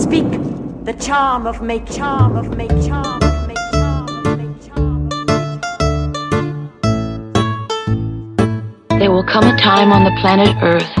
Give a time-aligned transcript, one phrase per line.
[0.00, 0.24] Speak
[0.84, 5.08] the charm of make charm of make charm of make charm of make charm.
[8.98, 10.96] There will come a time on the planet Earth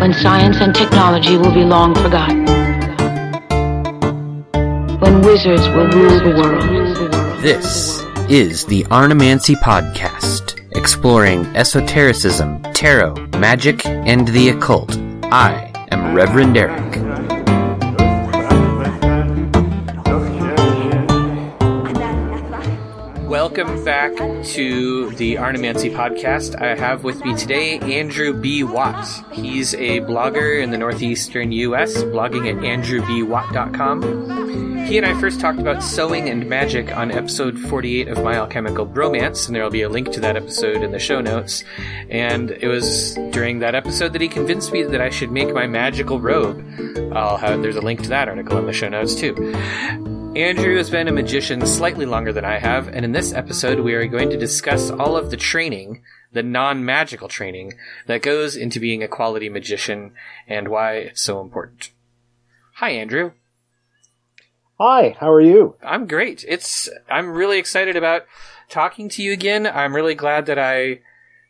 [0.00, 2.46] when science and technology will be long forgotten.
[4.98, 7.42] When wizards will rule the world.
[7.42, 14.96] This is the Arnemancy Podcast, exploring esotericism, tarot, magic, and the occult.
[15.24, 17.05] I am Reverend Erik.
[23.56, 24.14] Welcome back
[24.48, 26.60] to the Arnemancy Podcast.
[26.60, 28.62] I have with me today Andrew B.
[28.62, 29.08] Watt.
[29.32, 34.84] He's a blogger in the northeastern U.S., blogging at andrewbwatt.com.
[34.84, 38.86] He and I first talked about sewing and magic on episode 48 of My Alchemical
[38.86, 41.64] Bromance, and there will be a link to that episode in the show notes.
[42.10, 45.66] And it was during that episode that he convinced me that I should make my
[45.66, 46.62] magical robe.
[47.14, 49.34] Have, there's a link to that article in the show notes too.
[50.36, 53.94] Andrew has been a magician slightly longer than I have, and in this episode, we
[53.94, 57.72] are going to discuss all of the training, the non magical training,
[58.06, 60.12] that goes into being a quality magician
[60.46, 61.90] and why it's so important.
[62.74, 63.32] Hi, Andrew.
[64.78, 65.76] Hi, how are you?
[65.82, 66.44] I'm great.
[66.46, 68.26] It's I'm really excited about
[68.68, 69.66] talking to you again.
[69.66, 71.00] I'm really glad that I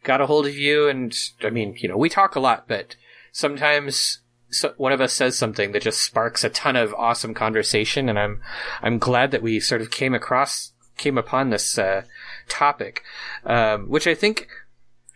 [0.04, 2.94] got a hold of you and I mean, you know, we talk a lot, but
[3.32, 8.08] sometimes so one of us says something that just sparks a ton of awesome conversation
[8.08, 8.40] and I'm
[8.82, 12.02] I'm glad that we sort of came across came upon this uh,
[12.48, 13.02] topic.
[13.44, 14.48] Um, which I think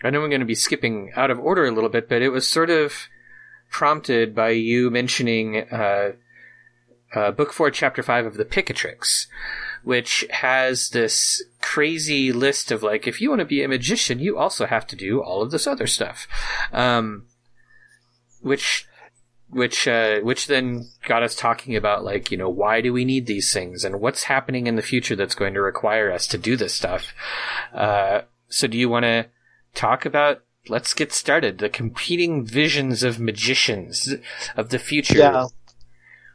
[0.03, 2.31] I know I'm going to be skipping out of order a little bit, but it
[2.31, 2.95] was sort of
[3.71, 6.13] prompted by you mentioning uh,
[7.15, 9.27] uh, book four, chapter five of the Picatrix,
[9.83, 14.39] which has this crazy list of like, if you want to be a magician, you
[14.39, 16.27] also have to do all of this other stuff,
[16.73, 17.27] um,
[18.41, 18.87] which,
[19.51, 23.27] which, uh, which then got us talking about like, you know, why do we need
[23.27, 26.57] these things and what's happening in the future that's going to require us to do
[26.57, 27.13] this stuff.
[27.75, 29.27] Uh, so do you want to
[29.75, 30.43] talk about?
[30.69, 31.59] Let's get started.
[31.59, 34.15] The competing visions of magicians
[34.57, 35.19] of the future.
[35.19, 35.47] Yeah.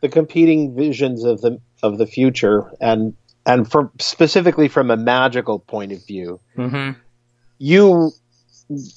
[0.02, 5.60] The competing visions of the of the future and and from specifically from a magical
[5.60, 6.40] point of view.
[6.58, 7.00] Mm-hmm.
[7.58, 8.12] You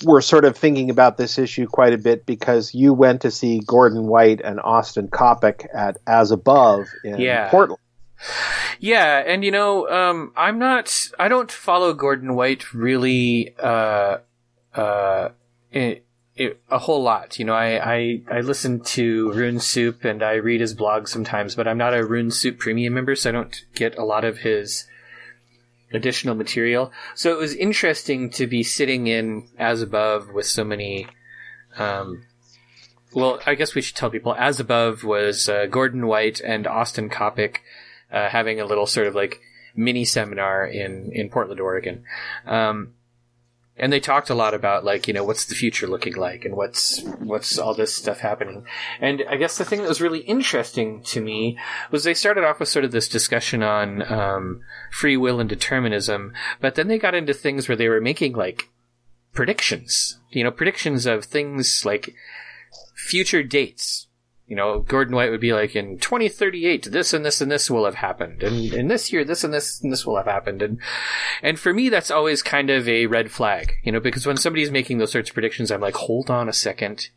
[0.04, 3.60] were sort of thinking about this issue quite a bit because you went to see
[3.60, 7.50] Gordon White and Austin Coppock at As Above in Yeah.
[7.50, 7.80] Portland.
[8.80, 11.10] Yeah, and you know, um, I'm not.
[11.18, 14.18] I don't follow Gordon White really uh,
[14.74, 15.28] uh,
[15.74, 16.00] i
[16.38, 17.38] i a whole lot.
[17.38, 21.54] You know, I, I I listen to Rune Soup and I read his blog sometimes,
[21.54, 24.38] but I'm not a Rune Soup premium member, so I don't get a lot of
[24.38, 24.86] his
[25.93, 26.93] additional material.
[27.15, 31.06] So it was interesting to be sitting in As Above with so many.
[31.76, 32.25] Um,
[33.15, 37.09] well, I guess we should tell people As Above was uh, Gordon White and Austin
[37.09, 37.59] Coppock
[38.12, 39.41] uh, having a little sort of like
[39.75, 42.04] mini seminar in in Portland, Oregon.
[42.47, 42.94] Um,
[43.78, 46.56] and they talked a lot about like you know what's the future looking like and
[46.56, 48.65] what's what's all this stuff happening.
[49.00, 51.59] And I guess the thing that was really interesting to me
[51.91, 56.33] was they started off with sort of this discussion on um, free will and determinism,
[56.61, 58.69] but then they got into things where they were making like
[59.33, 60.19] predictions.
[60.31, 62.15] You know, predictions of things like
[62.95, 64.07] future dates.
[64.48, 67.84] You know, Gordon White would be like, in 2038, this and this and this will
[67.84, 68.42] have happened.
[68.42, 70.62] And in this year, this and this and this will have happened.
[70.62, 70.81] And,
[71.42, 74.70] and for me, that's always kind of a red flag, you know, because when somebody's
[74.70, 77.10] making those sorts of predictions, I'm like, hold on a second.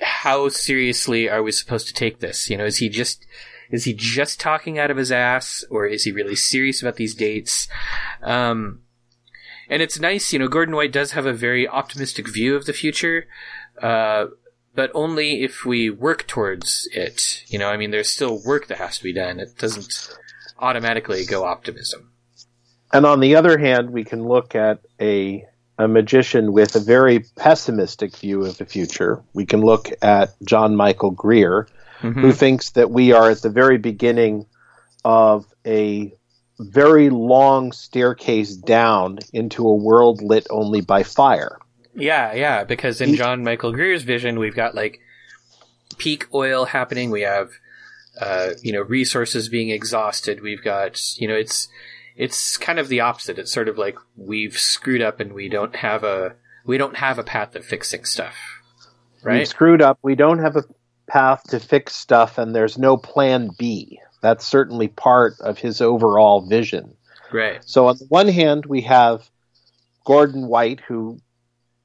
[0.00, 2.48] How seriously are we supposed to take this?
[2.48, 3.26] You know, is he just,
[3.70, 7.14] is he just talking out of his ass or is he really serious about these
[7.14, 7.68] dates?
[8.22, 8.80] Um,
[9.68, 12.72] and it's nice, you know, Gordon White does have a very optimistic view of the
[12.72, 13.26] future.
[13.80, 14.26] Uh,
[14.74, 17.42] but only if we work towards it.
[17.46, 19.40] You know, I mean, there's still work that has to be done.
[19.40, 20.16] It doesn't
[20.58, 22.10] automatically go optimism.
[22.92, 25.44] And on the other hand, we can look at a
[25.76, 29.20] a magician with a very pessimistic view of the future.
[29.32, 31.66] We can look at John Michael Greer,
[32.02, 32.20] Mm-hmm.
[32.20, 34.44] who thinks that we are at the very beginning
[35.06, 36.12] of a
[36.60, 41.56] very long staircase down into a world lit only by fire.
[41.94, 45.00] Yeah, yeah, because in John Michael Greer's vision, we've got like
[45.98, 47.10] peak oil happening.
[47.10, 47.50] We have,
[48.20, 50.42] uh, you know, resources being exhausted.
[50.42, 51.68] We've got, you know, it's
[52.16, 53.38] it's kind of the opposite.
[53.38, 57.18] It's sort of like we've screwed up and we don't have a we don't have
[57.18, 58.36] a path of fixing stuff,
[59.24, 59.98] We've screwed up.
[60.02, 60.64] We don't have a
[61.06, 64.00] path to fix stuff, and there's no plan B.
[64.20, 66.96] That's certainly part of his overall vision.
[67.32, 67.62] Right.
[67.64, 69.28] So on the one hand, we have
[70.04, 71.20] Gordon White, who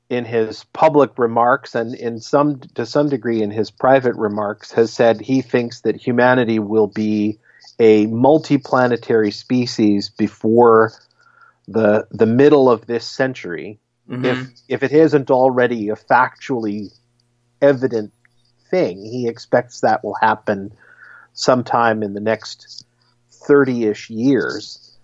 [0.09, 4.91] in his public remarks and in some to some degree in his private remarks has
[4.91, 7.37] said he thinks that humanity will be
[7.79, 10.91] a multiplanetary species before
[11.67, 13.79] the the middle of this century
[14.09, 14.25] Mhm.
[14.25, 16.91] if if it isn't already a factually
[17.61, 18.11] evident
[18.71, 20.71] thing he expects that will happen
[21.33, 22.85] sometime in the next
[23.31, 24.97] 30ish years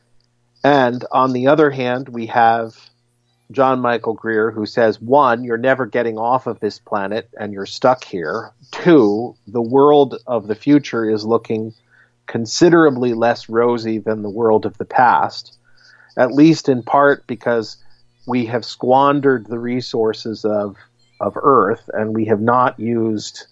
[0.63, 2.75] and on the other hand we have
[3.51, 7.65] John Michael Greer, who says, one, you're never getting off of this planet and you're
[7.65, 8.51] stuck here.
[8.71, 11.73] Two, the world of the future is looking
[12.27, 15.57] considerably less rosy than the world of the past,
[16.17, 17.77] at least in part because
[18.25, 20.75] we have squandered the resources of,
[21.21, 23.45] of Earth and we have not used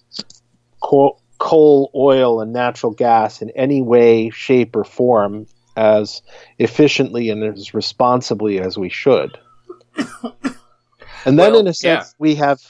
[0.81, 5.45] coal, coal, oil, and natural gas in any way, shape, or form
[5.75, 6.21] as
[6.57, 9.37] efficiently and as responsibly as we should.
[11.25, 12.15] And then, Well, in a sense, yeah.
[12.19, 12.61] we have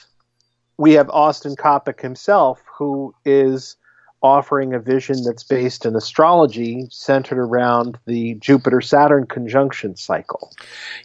[0.76, 3.76] we have Austin Coppock himself, who is
[4.22, 10.50] offering a vision that's based in astrology, centered around the Jupiter Saturn conjunction cycle.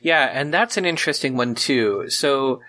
[0.01, 2.09] Yeah, and that's an interesting one too.
[2.09, 2.61] So,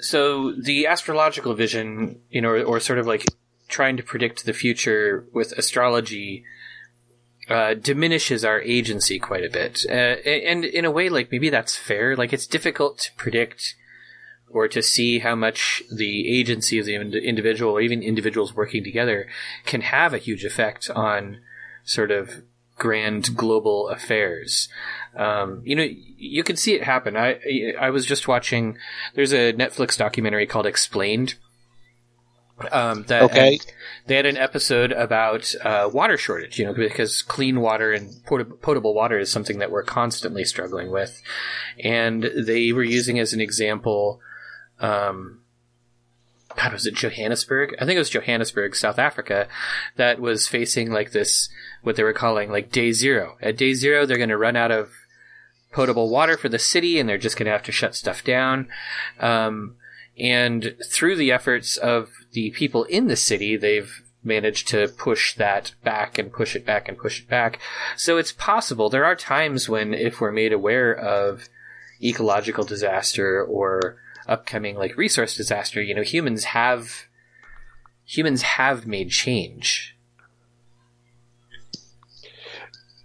[0.00, 3.24] so the astrological vision, you know, or, or sort of like
[3.68, 6.44] trying to predict the future with astrology,
[7.50, 9.84] uh, diminishes our agency quite a bit.
[9.88, 12.16] Uh, and in a way, like maybe that's fair.
[12.16, 13.74] Like it's difficult to predict
[14.48, 18.82] or to see how much the agency of the ind- individual, or even individuals working
[18.82, 19.28] together,
[19.64, 21.38] can have a huge effect on
[21.84, 22.42] sort of
[22.76, 24.68] grand global affairs.
[25.16, 27.16] Um, you know, you can see it happen.
[27.16, 28.78] I I was just watching.
[29.14, 31.34] There's a Netflix documentary called Explained.
[32.72, 33.58] Um, that Okay.
[34.06, 36.58] they had an episode about uh, water shortage.
[36.58, 40.90] You know, because clean water and pot- potable water is something that we're constantly struggling
[40.90, 41.22] with,
[41.82, 44.20] and they were using as an example.
[44.78, 45.40] Um,
[46.56, 47.74] God, was it Johannesburg?
[47.80, 49.46] I think it was Johannesburg, South Africa,
[49.96, 51.48] that was facing like this,
[51.82, 53.36] what they were calling like day zero.
[53.40, 54.90] At day zero, they're going to run out of
[55.72, 58.66] potable water for the city and they're just going to have to shut stuff down.
[59.20, 59.76] Um,
[60.18, 65.72] and through the efforts of the people in the city, they've managed to push that
[65.82, 67.58] back and push it back and push it back.
[67.96, 68.90] So it's possible.
[68.90, 71.48] There are times when, if we're made aware of
[72.02, 73.96] ecological disaster or
[74.28, 77.06] upcoming like resource disaster, you know, humans have
[78.04, 79.96] humans have made change.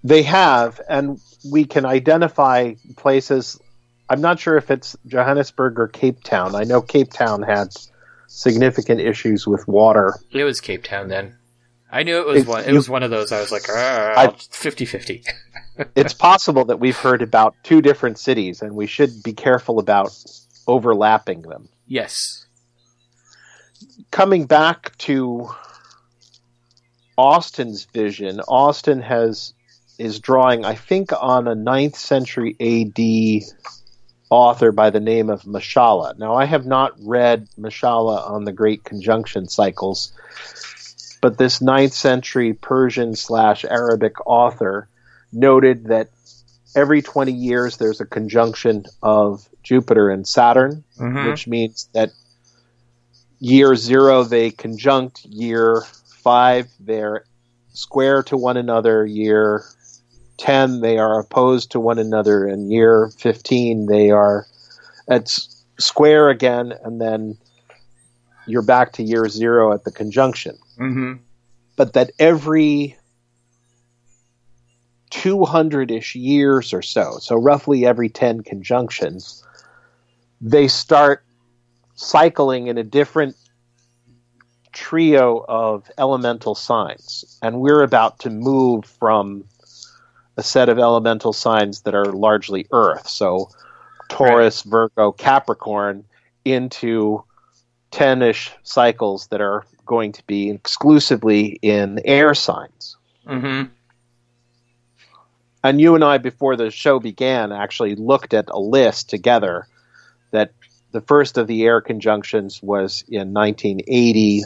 [0.03, 1.19] They have, and
[1.51, 3.59] we can identify places.
[4.09, 6.55] I'm not sure if it's Johannesburg or Cape Town.
[6.55, 7.69] I know Cape Town had
[8.35, 10.13] significant issues with water.
[10.31, 11.37] It was Cape Town then.
[11.91, 12.63] I knew it was one.
[12.63, 13.31] It you- was one of those.
[13.31, 15.25] I was like, I- ah, 50-50.
[15.95, 20.09] it's possible that we've heard about two different cities, and we should be careful about
[20.67, 21.69] overlapping them.
[21.87, 22.41] yes.
[24.11, 25.49] Coming back to
[27.17, 29.53] Austin's vision, Austin has
[29.97, 33.43] is drawing, I think, on a 9th century AD
[34.29, 36.15] author by the name of Mashallah.
[36.17, 40.11] Now, I have not read Mashallah on the Great Conjunction Cycles,
[41.21, 44.87] but this 9th century Persian slash Arabic author
[45.31, 46.09] noted that
[46.75, 51.29] every 20 years there's a conjunction of Jupiter and Saturn, Mhm.
[51.29, 52.11] which means that
[53.39, 57.25] year zero they conjunct, year five they're
[57.73, 59.63] square to one another, year
[60.37, 64.45] 10 they are opposed to one another, and year 15 they are
[65.07, 65.29] at
[65.79, 67.37] square again, and then
[68.47, 71.19] you're back to year zero at the conjunction Mhm.
[71.77, 72.95] but that every
[75.09, 79.43] 200 ish years or so, so roughly every 10 conjunctions,
[80.41, 81.23] they start
[81.95, 83.35] cycling in a different
[84.73, 87.23] trio of elemental signs.
[87.41, 89.45] And we're about to move from
[90.37, 93.49] a set of elemental signs that are largely Earth, so
[94.09, 96.03] Taurus, Virgo, Capricorn,
[96.43, 97.23] into
[97.91, 102.97] 10 ish cycles that are going to be exclusively in air signs.
[103.25, 103.69] Mhm.
[105.63, 109.67] And you and I, before the show began, actually looked at a list together
[110.31, 110.51] that
[110.91, 114.43] the first of the air conjunctions was in 1980,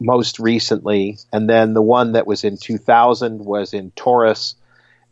[0.00, 4.56] most recently, and then the one that was in 2000 was in Taurus,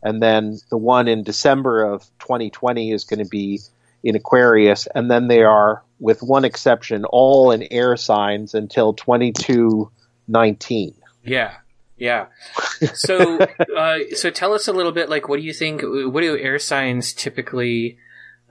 [0.01, 3.59] and then the one in December of 2020 is going to be
[4.03, 10.95] in Aquarius, and then they are, with one exception, all in air signs until 2219.
[11.23, 11.55] Yeah.
[11.97, 12.27] Yeah.
[12.93, 13.39] So,
[13.77, 15.09] uh, so tell us a little bit.
[15.09, 15.81] Like, what do you think?
[15.83, 17.97] What do air signs typically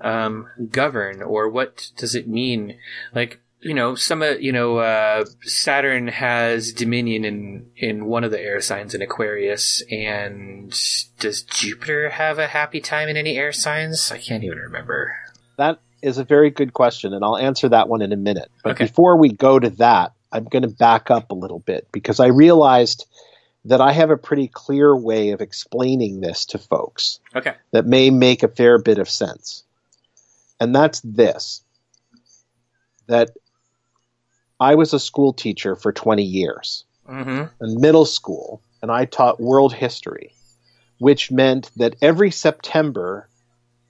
[0.02, 2.76] um, govern, or what does it mean?
[3.14, 8.30] Like, you know, some, uh, you know, uh, Saturn has dominion in, in one of
[8.30, 10.70] the air signs in Aquarius, and
[11.18, 14.12] does Jupiter have a happy time in any air signs?
[14.12, 15.16] I can't even remember.
[15.56, 18.50] That is a very good question, and I'll answer that one in a minute.
[18.62, 18.84] But Okay.
[18.84, 22.26] before we go to that, I'm going to back up a little bit because I
[22.28, 23.06] realized
[23.64, 27.54] that I have a pretty clear way of explaining this to folks Okay.
[27.72, 29.64] that may make a fair bit of sense.
[30.60, 31.62] And that's this
[33.08, 33.30] that
[34.60, 37.64] I was a school teacher for 20 years Mm-hmm.
[37.64, 40.34] in middle school, and I taught world history,
[40.98, 43.26] which meant that every September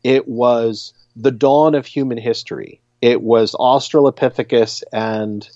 [0.04, 2.80] it was the dawn of human history.
[3.00, 5.48] It was Australopithecus and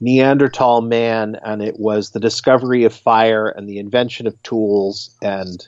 [0.00, 5.66] Neanderthal man, and it was the discovery of fire and the invention of tools, and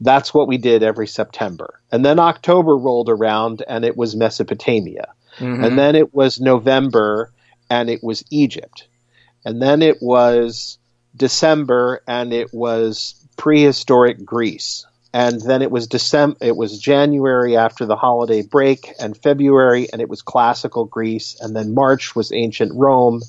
[0.00, 1.80] that's what we did every September.
[1.92, 5.12] And then October rolled around, and it was Mesopotamia.
[5.38, 5.64] Mm-hmm.
[5.64, 7.30] And then it was November
[7.70, 8.88] and it was Egypt.
[9.44, 10.76] And then it was
[11.16, 14.84] December and it was prehistoric Greece.
[15.12, 20.02] And then it was December it was January after the holiday break and February and
[20.02, 23.22] it was classical Greece and then March was ancient Rome.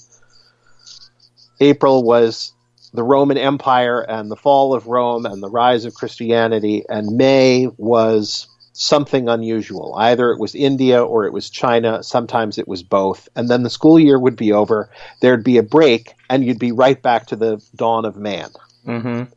[1.60, 2.54] April was
[2.94, 7.68] the Roman Empire and the fall of Rome and the rise of Christianity and May
[7.78, 8.48] was
[8.82, 9.94] something unusual.
[9.98, 12.04] Either it was India or it was China.
[12.04, 13.30] Sometimes it was both.
[13.36, 14.90] And then the school year would be over.
[15.22, 18.50] There'd be a break, and you'd be right back to the dawn of man.
[18.86, 19.32] Mm-hmm.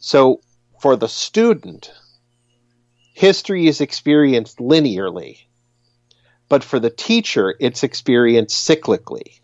[0.00, 0.40] So
[0.80, 1.92] for the student,
[3.14, 5.38] history is experienced linearly.
[6.48, 9.40] But for the teacher, it's experienced cyclically.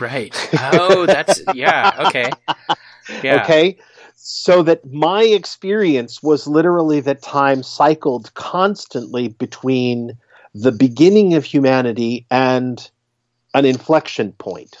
[0.00, 0.34] Right.
[0.72, 2.06] Oh, that's yeah.
[2.08, 2.30] Okay.
[3.22, 3.42] Yeah.
[3.42, 3.78] Okay?
[4.20, 10.18] So that my experience was literally that time cycled constantly between
[10.54, 12.90] the beginning of humanity and
[13.54, 14.76] an inflection point.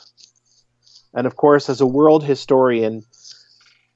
[1.14, 3.04] And of course, as a world historian,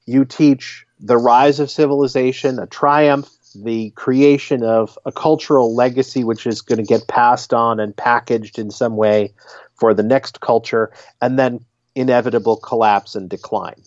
[0.05, 6.47] you teach the rise of civilization, a triumph, the creation of a cultural legacy which
[6.47, 9.33] is going to get passed on and packaged in some way
[9.75, 11.63] for the next culture, and then
[11.95, 13.83] inevitable collapse and decline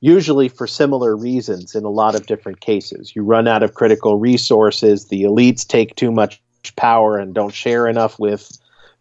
[0.00, 3.14] usually for similar reasons in a lot of different cases.
[3.14, 6.42] You run out of critical resources, the elites take too much
[6.76, 8.50] power and don't share enough with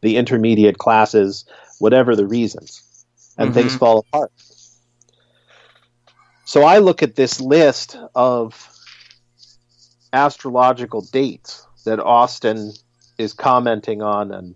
[0.01, 1.45] the intermediate classes,
[1.79, 2.81] whatever the reasons,
[3.37, 3.53] and Mhm.
[3.53, 4.31] things fall apart.
[6.45, 8.69] So I look at this list of
[10.11, 12.73] astrological dates that Austin
[13.17, 14.55] is commenting on and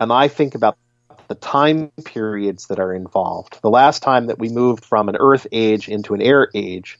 [0.00, 0.76] and I think about
[1.28, 3.60] the time periods that are involved.
[3.62, 6.98] The last time that we moved from an Earth age into an air age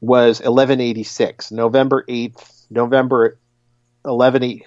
[0.00, 3.38] was 1186, November 8th, November
[4.04, 4.60] 11,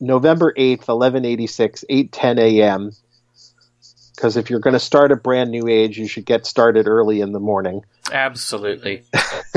[0.00, 2.92] November 8th, 1186, 8:10 a.m.
[4.14, 7.20] Because if you're going to start a brand new age, you should get started early
[7.20, 7.84] in the morning.
[8.10, 9.04] Absolutely.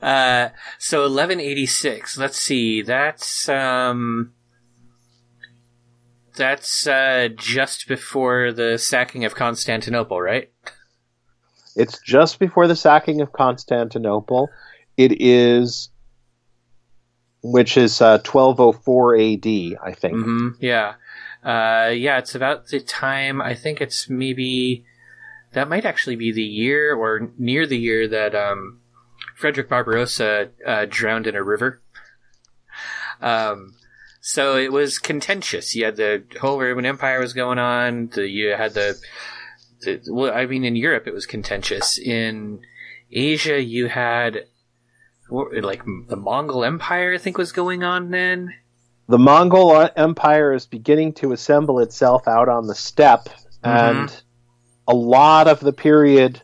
[0.00, 0.48] uh,
[0.78, 2.16] so 1186.
[2.16, 2.80] Let's see.
[2.80, 4.32] That's um,
[6.36, 10.50] that's uh, just before the sacking of Constantinople, right?
[11.76, 14.50] It's just before the sacking of Constantinople.
[14.96, 15.90] It is,
[17.42, 20.14] which is uh, 1204 AD, I think.
[20.14, 20.94] hmm Yeah.
[21.42, 23.40] Uh, yeah, it's about the time.
[23.40, 24.84] I think it's maybe
[25.52, 28.80] that might actually be the year or near the year that um,
[29.34, 31.80] Frederick Barbarossa uh, drowned in a river.
[33.20, 33.74] Um,
[34.24, 35.74] so it was contentious.
[35.74, 38.06] You had the whole Roman Empire was going on.
[38.06, 38.96] The, you had the,
[39.80, 41.98] the well, I mean, in Europe it was contentious.
[41.98, 42.60] In
[43.10, 44.46] Asia, you had
[45.28, 47.14] like the Mongol Empire.
[47.14, 48.54] I think was going on then.
[49.08, 53.68] The Mongol uh, Empire is beginning to assemble itself out on the steppe, mm-hmm.
[53.68, 54.22] and
[54.86, 56.40] a lot of the period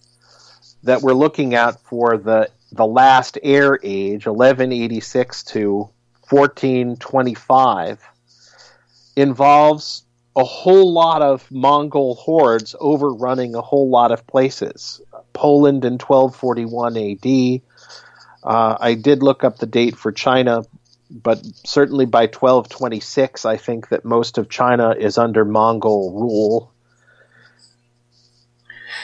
[0.83, 5.91] that we're looking at for the the last air age, 1186 to
[6.31, 8.01] 1425,
[9.17, 10.05] involves
[10.37, 15.01] a whole lot of Mongol hordes overrunning a whole lot of places.
[15.33, 17.61] Poland in 1241 AD.
[18.45, 20.63] Uh, I did look up the date for China,
[21.11, 26.73] but certainly by 1226, I think that most of China is under Mongol rule.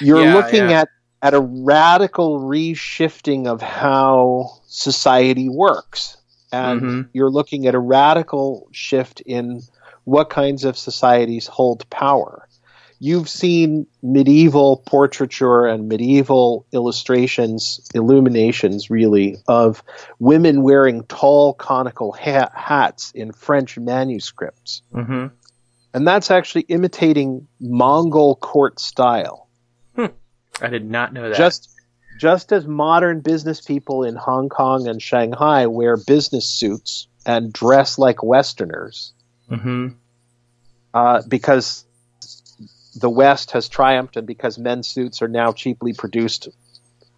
[0.01, 0.83] You're Yeah, looking yeah.
[0.83, 0.89] at
[1.23, 6.19] at a radical reshifting of how society works,
[6.55, 7.09] and Mhm.
[7.13, 9.61] you're looking at a radical shift in
[10.05, 12.47] what kinds of societies hold power.
[13.01, 19.83] you've seen medieval portraiture and medieval illustrations, illuminations really, of
[20.21, 24.81] women wearing tall conical ha- hats in French manuscripts.
[24.95, 25.27] Mm-hmm.
[25.93, 29.49] And that's actually imitating Mongol court style.
[29.99, 31.37] I did not know that.
[31.37, 31.69] Just
[32.17, 37.99] just as modern business people in Hong Kong and Shanghai wear business suits and dress
[37.99, 39.13] like Westerners,
[39.49, 39.89] hmm
[40.95, 41.85] uh, because
[42.95, 46.49] the West has triumphed and because men's suits are now cheaply produced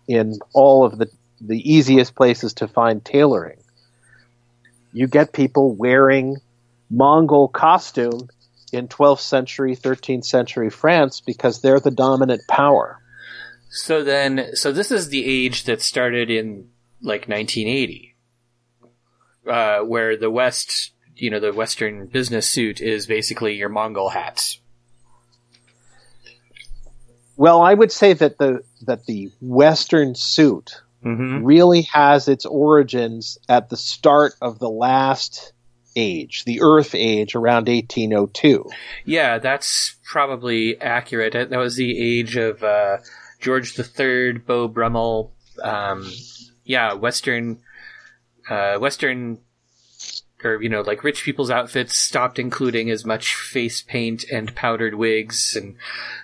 [0.09, 1.11] in all of the,
[1.41, 3.59] the easiest places to find tailoring.
[4.93, 6.39] You get people wearing
[6.89, 8.31] Mongol costume
[8.73, 12.99] in 12th century, 13th century France because they're the dominant power.
[13.77, 16.71] So then, so this is the age that started in
[17.03, 18.17] like 1980,
[19.47, 24.61] uh, where the West, you know, the Western business suit is basically your Mongol hats.
[27.37, 31.45] Well, I would say that the that the Western suit Mm-hmm.
[31.45, 35.53] really has its origins at the start of the last
[35.95, 38.69] age, the Earth Age, around 1802.
[39.05, 41.35] Yeah, that's probably accurate.
[41.35, 42.99] That that was the age of uh,
[43.47, 45.31] George III, Beau Brummell.
[45.63, 46.11] Um,
[46.65, 47.61] yeah, Western,
[48.51, 49.39] uh, Western,
[50.43, 54.97] or you know, like rich people's outfits stopped including as much face paint and powdered
[54.97, 55.77] wigs, and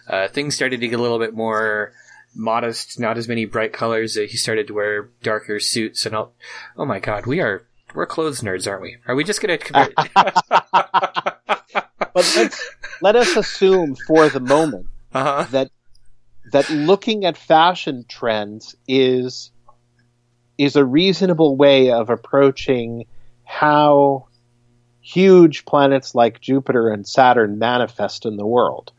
[0.08, 1.92] uh, things started to get a little bit more
[2.34, 2.98] modest.
[2.98, 4.16] Not as many bright colors.
[4.16, 6.32] Uh, He started to wear darker suits and all.
[6.76, 7.64] Oh my God, we are
[7.94, 8.96] we're clothes nerds, aren't we?
[9.06, 9.92] Are we just gonna compare?
[12.14, 15.46] But let's, let us assume for the moment uh-huh.
[15.52, 15.70] that
[16.52, 19.50] that looking at fashion trends is
[20.58, 23.06] is a reasonable way of approaching
[23.44, 24.26] how
[25.00, 28.92] huge planets like Jupiter and Saturn manifest in the world.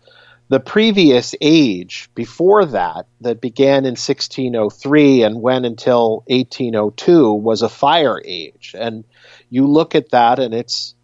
[0.49, 7.69] The previous age before that, that began in 1603 and went until 1802, was a
[7.69, 8.75] fire age.
[8.77, 9.05] And
[9.49, 10.95] you look at that, and it's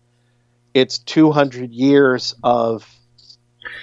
[0.73, 2.87] it's 200 years of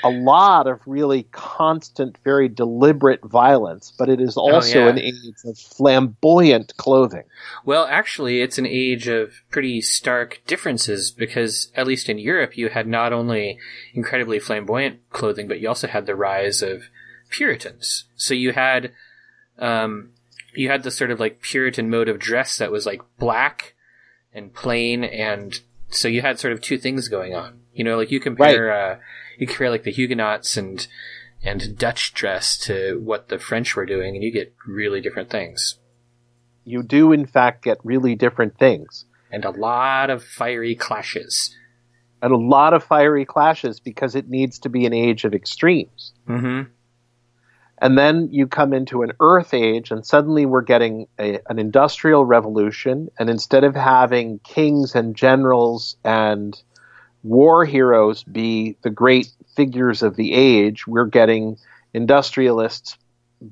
[0.04, 4.88] a lot of really constant, very deliberate violence, but it is also yeah.
[4.88, 7.25] an age of flamboyant clothing.
[7.64, 12.68] Well, actually, it's an age of pretty stark differences because, at least in Europe, you
[12.68, 13.58] had not only
[13.94, 16.84] incredibly flamboyant clothing, but you also had the rise of
[17.30, 18.04] Puritans.
[18.16, 18.92] So you had,
[19.58, 20.10] um,
[20.54, 23.75] you had the sort of like Puritan mode of dress that was like black
[24.32, 27.60] and plain, and so you had sort of two things going on.
[27.75, 28.99] You know, like you compare, uh,
[29.38, 30.86] you compare like the Huguenots and
[31.42, 35.78] and Dutch dress to what the French were doing, and you get really different things.
[36.64, 39.04] You do, in fact, get really different things.
[39.30, 41.54] and a lot of fiery clashes.
[42.22, 46.12] And a lot of fiery clashes because it needs to be an age of extremes.
[46.28, 46.70] Mm-hmm.
[47.78, 52.25] And then you come into an earth age, and suddenly we're getting a, an industrial
[52.25, 53.10] revolution.
[53.18, 56.60] And instead of having kings and generals and
[57.22, 61.56] war heroes be the great figures of the age, we're getting
[61.94, 62.96] industrialists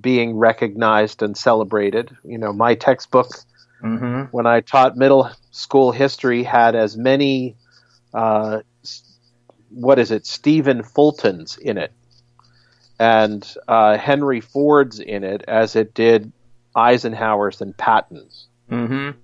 [0.00, 2.16] being recognized and celebrated.
[2.24, 3.28] You know, my textbook,
[3.82, 4.22] Mm-hmm.
[4.30, 7.54] when I taught middle school history, had as many,
[8.14, 8.60] uh,
[9.68, 11.92] what is it, Stephen Fultons in it
[12.98, 16.32] and uh, Henry Ford's in it as it did
[16.74, 18.46] Eisenhower's and Patton's.
[18.70, 19.18] Mm-hmm.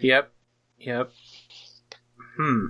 [0.00, 0.32] Yep.
[0.78, 1.12] Yep.
[2.36, 2.66] Hmm.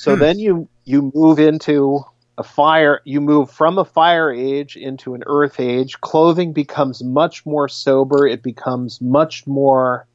[0.00, 0.20] So Hmm.
[0.20, 2.00] then you you move into
[2.38, 3.02] a fire.
[3.04, 6.00] You move from a fire age into an earth age.
[6.00, 8.26] Clothing becomes much more sober.
[8.26, 10.06] It becomes much more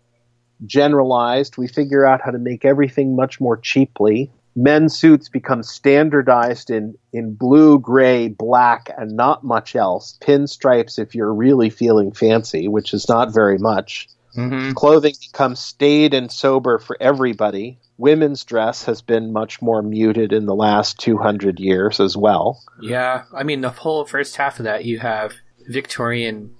[0.66, 1.58] generalized.
[1.58, 4.32] We figure out how to make everything much more cheaply.
[4.56, 10.18] Men's suits become standardized in, in blue, gray, black, and not much else.
[10.20, 14.08] Pinstripes if you're really feeling fancy, which is not very much.
[14.36, 14.74] Mm-hmm.
[14.74, 17.80] Clothing becomes staid and sober for everybody.
[17.98, 22.62] Women's dress has been much more muted in the last 200 years as well.
[22.82, 23.24] Yeah.
[23.34, 25.34] I mean, the whole first half of that, you have
[25.68, 26.56] Victorian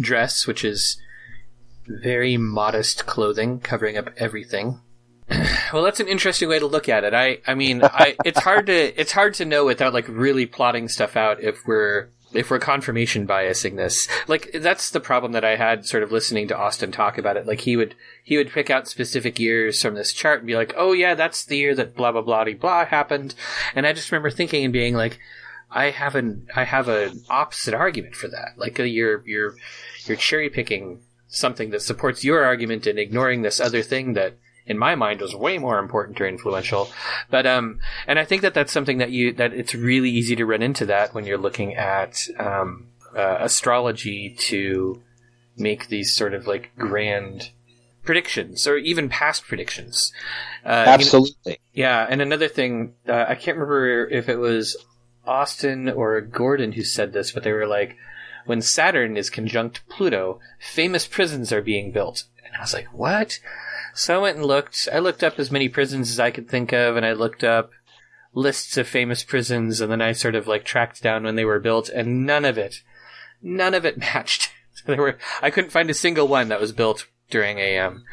[0.00, 1.00] dress, which is
[1.86, 4.80] very modest clothing covering up everything.
[5.72, 7.14] well, that's an interesting way to look at it.
[7.14, 10.88] I, I mean, I, it's hard to, it's hard to know without like really plotting
[10.88, 14.08] stuff out if we're, if we're confirmation biasing this.
[14.28, 17.46] Like, that's the problem that I had sort of listening to Austin talk about it.
[17.46, 20.74] Like, he would, he would pick out specific years from this chart and be like,
[20.76, 23.34] oh yeah, that's the year that blah, blah, blah, blah happened.
[23.74, 25.18] And I just remember thinking and being like,
[25.70, 28.54] I have an, I have an opposite argument for that.
[28.56, 29.54] Like, uh, you're, you're,
[30.04, 34.78] you're cherry picking something that supports your argument and ignoring this other thing that in
[34.78, 36.90] my mind was way more important or influential.
[37.30, 40.46] But um, and I think that that's something that you that it's really easy to
[40.46, 45.02] run into that when you're looking at um, uh, astrology to
[45.56, 47.50] make these sort of like grand
[48.02, 50.12] predictions or even past predictions.
[50.64, 51.58] Uh, you know- Absolutely.
[51.72, 54.76] yeah, and another thing, uh, I can't remember if it was
[55.26, 57.96] Austin or Gordon who said this, but they were like,
[58.46, 62.24] when Saturn is conjunct Pluto, famous prisons are being built.
[62.44, 63.38] And I was like, what?
[64.00, 64.88] So I went and looked.
[64.90, 67.70] I looked up as many prisons as I could think of, and I looked up
[68.32, 71.60] lists of famous prisons, and then I sort of like tracked down when they were
[71.60, 72.76] built, and none of it,
[73.42, 74.52] none of it matched.
[74.86, 78.04] there were, I couldn't find a single one that was built during a um,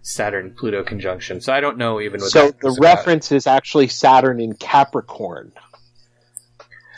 [0.00, 1.40] Saturn Pluto conjunction.
[1.40, 2.98] So I don't know even what So that the was about.
[2.98, 5.50] reference is actually Saturn in Capricorn.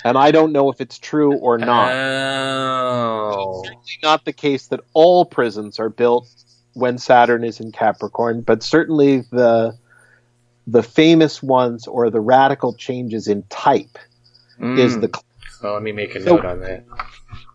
[0.04, 1.92] And I don't know if it's true or not.
[1.94, 3.62] Oh.
[3.64, 6.28] It's not the case that all prisons are built
[6.74, 9.76] when Saturn is in Capricorn, but certainly the
[10.66, 13.98] the famous ones or the radical changes in type
[14.58, 15.00] is Mm.
[15.02, 15.20] the
[15.62, 16.84] Well, let me make a So- note on that.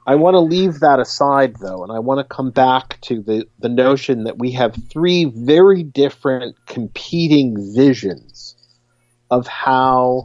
[0.06, 3.48] I want to leave that aside, though, and I want to come back to the,
[3.60, 8.56] the notion that we have three very different competing visions
[9.30, 10.24] of how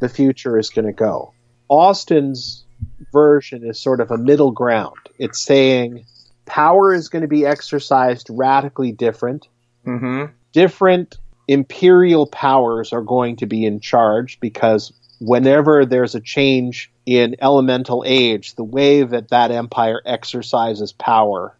[0.00, 1.32] the future is going to go.
[1.68, 2.64] Austin's
[3.12, 4.96] version is sort of a middle ground.
[5.18, 6.04] It's saying
[6.46, 9.46] power is going to be exercised radically different.
[9.84, 10.32] Mm-hmm.
[10.52, 11.16] Different
[11.48, 18.04] imperial powers are going to be in charge because whenever there's a change in elemental
[18.06, 21.56] age, the way that that empire exercises power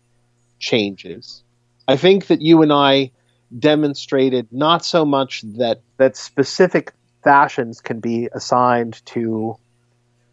[0.59, 1.43] changes.
[1.87, 3.13] I think that you and I
[3.57, 9.57] demonstrated not so much that that specific fashions can be assigned to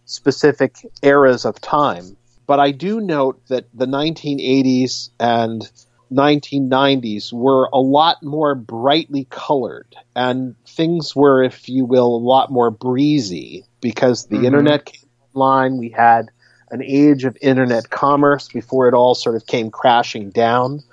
[0.06, 5.70] specific eras of time, but I do note that the 1980s and
[6.12, 12.52] 1990s were a lot more brightly colored and things were if you will a lot
[12.52, 14.46] more breezy because the Mhm.
[14.46, 16.30] internet came online we had
[16.70, 20.84] an age of internet commerce before it all sort of came crashing down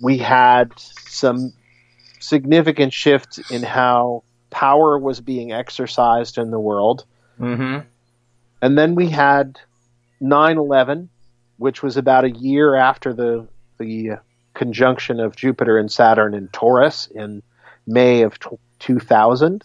[0.00, 1.52] we had some
[2.20, 7.04] significant shift in how power was being exercised in the world
[7.38, 7.80] Mm-hmm.
[8.62, 9.60] and then we had
[10.20, 11.08] 9/11,
[11.56, 14.18] which was about a year after the the
[14.54, 17.42] conjunction of Jupiter and Saturn in Taurus in
[17.86, 19.64] May of tw 2000,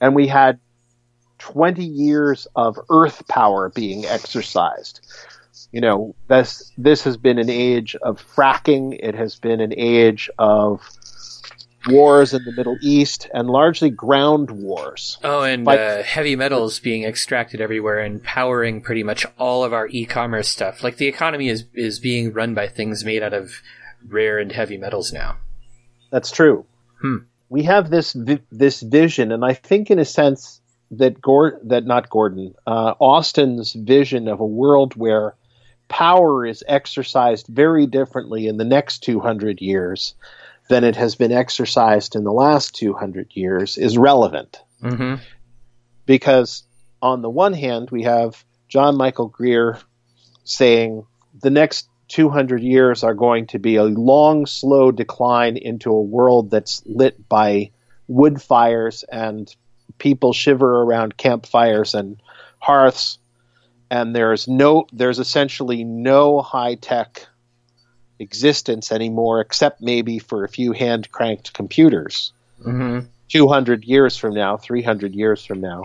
[0.00, 0.58] and we had
[1.38, 5.00] 20 years of Earth power being exercised.
[5.72, 8.98] You know, this this has been an age of fracking.
[9.00, 10.80] It has been an age of
[11.90, 15.18] wars in the Middle East and largely ground wars.
[15.24, 19.72] Oh, and Like- uh, heavy metals being extracted everywhere and powering pretty much all of
[19.72, 20.82] our e-commerce stuff.
[20.82, 23.50] Like the economy is is being run by things made out of
[24.08, 25.36] rare and heavy metals now.
[26.10, 26.64] That's true.
[27.00, 27.16] Hmm.
[27.48, 31.84] We have this vi- this vision, and I think, in a sense, that Gord that
[31.84, 35.34] not Gordon uh, Austin's vision of a world where
[35.88, 40.14] power is exercised very differently in the next 200 years
[40.68, 45.16] than it has been exercised in the last 200 years is relevant Mm-hmm.
[46.06, 46.62] because
[47.02, 49.78] on the one hand we have John Michael Greer
[50.44, 51.04] saying
[51.42, 56.50] the next 200 years are going to be a long slow decline into a world
[56.50, 57.70] that's lit by
[58.06, 59.54] wood fires and
[59.98, 62.22] people shiver around campfires and
[62.60, 63.18] hearths
[63.90, 67.26] and there's no there's essentially no high tech
[68.18, 72.32] existence anymore except maybe for a few hand cranked computers
[72.64, 73.06] Mm-hmm.
[73.28, 75.84] 200 years from now, 300 years from now.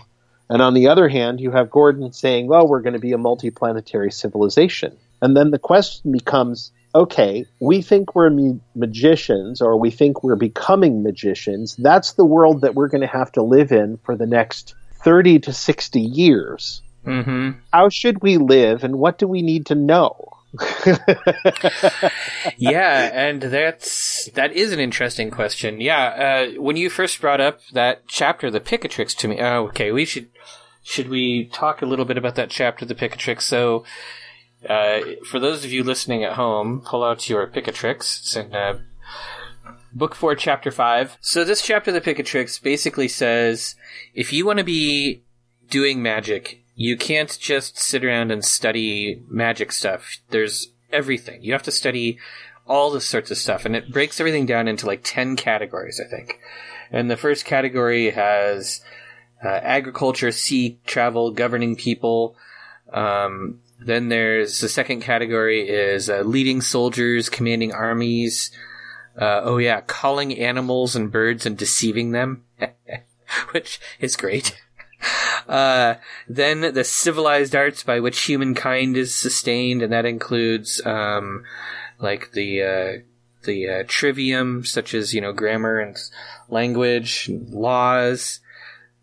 [0.49, 3.17] And on the other hand, you have Gordon saying, well, we're going to be a
[3.17, 4.97] multiplanetary civilization.
[5.21, 10.35] And then the question becomes okay, we think we're ma- magicians or we think we're
[10.35, 11.75] becoming magicians.
[11.75, 15.39] That's the world that we're going to have to live in for the next 30
[15.39, 16.83] to 60 years.
[17.03, 17.57] Mm-hmm.
[17.73, 20.32] How should we live and what do we need to know?
[22.57, 25.81] yeah, and that's that is an interesting question.
[25.81, 26.05] Yeah,
[26.55, 30.05] uh, when you first brought up that chapter, the Picatrix, to me, oh, okay, we
[30.05, 30.29] should
[30.83, 33.41] should we talk a little bit about that chapter, the Picatrix?
[33.41, 33.83] So,
[34.69, 38.37] uh, for those of you listening at home, pull out your Picatrix.
[38.37, 38.79] In uh,
[39.91, 41.17] book four, chapter five.
[41.21, 43.75] So this chapter, the Picatrix, basically says
[44.13, 45.23] if you want to be
[45.69, 50.17] doing magic, you can't just sit around and study magic stuff.
[50.29, 51.43] There's everything.
[51.43, 52.17] You have to study
[52.65, 56.09] all this sorts of stuff, and it breaks everything down into like 10 categories, I
[56.09, 56.39] think.
[56.91, 58.81] And the first category has
[59.43, 62.35] uh, agriculture, sea travel, governing people.
[62.91, 68.51] Um, then there's the second category is uh, leading soldiers, commanding armies.
[69.19, 72.43] Uh, oh yeah, calling animals and birds and deceiving them,
[73.51, 74.62] which is great.
[75.45, 75.95] Uh,
[76.29, 81.43] then the civilized arts by which humankind is sustained, and that includes um,
[81.99, 82.91] like the uh,
[83.43, 85.97] the uh, trivium, such as you know grammar and
[86.47, 88.39] language, laws,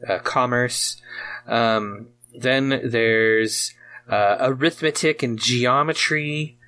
[0.09, 1.01] uh, commerce.
[1.47, 3.75] Um, then there's
[4.09, 6.59] uh, arithmetic and geometry.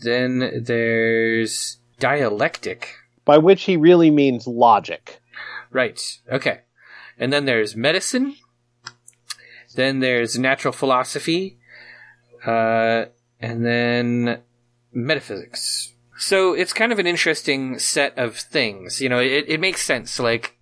[0.00, 2.96] Then there's dialectic.
[3.24, 5.20] By which he really means logic.
[5.70, 6.00] Right.
[6.30, 6.60] Okay.
[7.20, 8.34] And then there's medicine.
[9.76, 11.58] Then there's natural philosophy.
[12.44, 13.04] Uh,
[13.38, 14.40] and then
[14.92, 15.92] metaphysics.
[16.16, 19.00] So it's kind of an interesting set of things.
[19.00, 20.18] You know, it, it makes sense.
[20.18, 20.58] Like,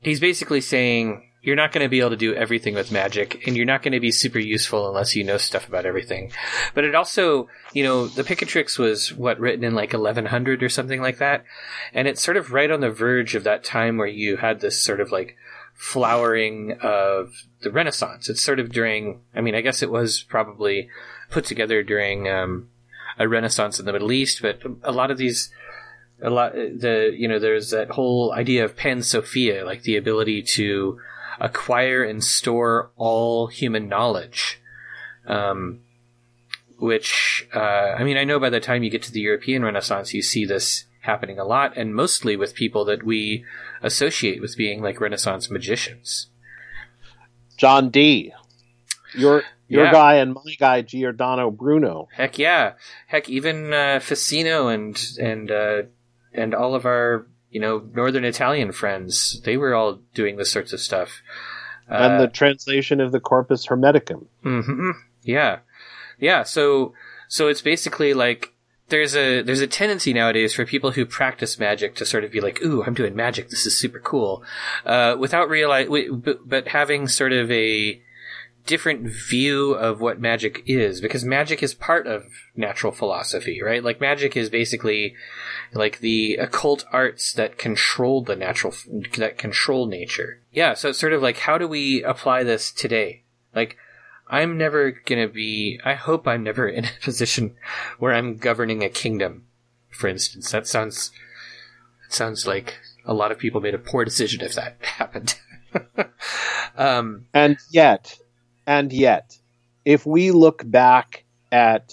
[0.00, 3.56] he's basically saying you're not going to be able to do everything with magic, and
[3.56, 6.30] you're not going to be super useful unless you know stuff about everything.
[6.72, 11.02] But it also, you know, the Picatrix was what written in like 1100 or something
[11.02, 11.44] like that,
[11.92, 14.80] and it's sort of right on the verge of that time where you had this
[14.80, 15.36] sort of like
[15.82, 18.28] flowering of the Renaissance.
[18.28, 20.88] It's sort of during, I mean, I guess it was probably
[21.28, 22.68] put together during um,
[23.18, 25.50] a Renaissance in the Middle East, but a lot of these
[26.22, 30.40] a lot the you know there's that whole idea of pan sophia like the ability
[30.40, 31.00] to
[31.40, 34.60] acquire and store all human knowledge
[35.26, 35.80] um,
[36.78, 37.58] which uh,
[37.98, 40.44] i mean i know by the time you get to the european renaissance you see
[40.44, 43.44] this happening a lot and mostly with people that we
[43.82, 46.28] associate with being like renaissance magicians
[47.56, 48.32] John Dee.
[49.14, 49.92] Your your Yeah.
[49.92, 52.08] guy and my guy Giordano Bruno.
[52.16, 52.72] heck yeah
[53.06, 55.82] heck even uh, Ficino and and uh,
[56.32, 60.72] and all of our you know northern italian friends they were all doing this sorts
[60.72, 61.20] of stuff
[61.88, 64.26] and Uh, the translation of the Corpus Hermeticum.
[64.42, 64.90] hmm
[65.22, 65.58] Yeah,
[66.18, 66.42] yeah.
[66.44, 66.94] So
[67.28, 68.54] so it's basically like
[68.88, 72.40] there's a there's a tendency nowadays for people who practice magic to sort of be
[72.40, 73.48] like, "Ooh, I'm doing magic.
[73.48, 74.42] This is super cool,"
[74.84, 78.00] uh, without realize, but, but having sort of a
[78.66, 83.82] different view of what magic is because magic is part of natural philosophy right?
[83.82, 85.16] Like magic is basically
[85.72, 88.72] like the occult arts that control the natural
[89.18, 90.40] that control nature.
[90.52, 93.22] Yeah so it's sort of like how do we apply this today?
[93.54, 93.76] Like
[94.32, 97.54] i'm never gonna be i hope i'm never in a position
[98.00, 99.44] where i'm governing a kingdom
[99.90, 101.12] for instance that sounds
[102.06, 105.36] it sounds like a lot of people made a poor decision if that happened
[106.76, 108.18] um And yet,
[108.66, 109.38] and yet,
[109.84, 111.92] if we look back at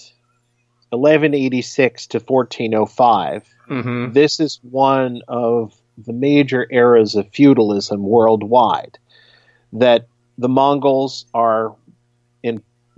[0.90, 4.12] 1186 to 1405, mhm.
[4.12, 8.98] this is one of the major eras of feudalism worldwide.
[9.72, 11.74] That the Mongols are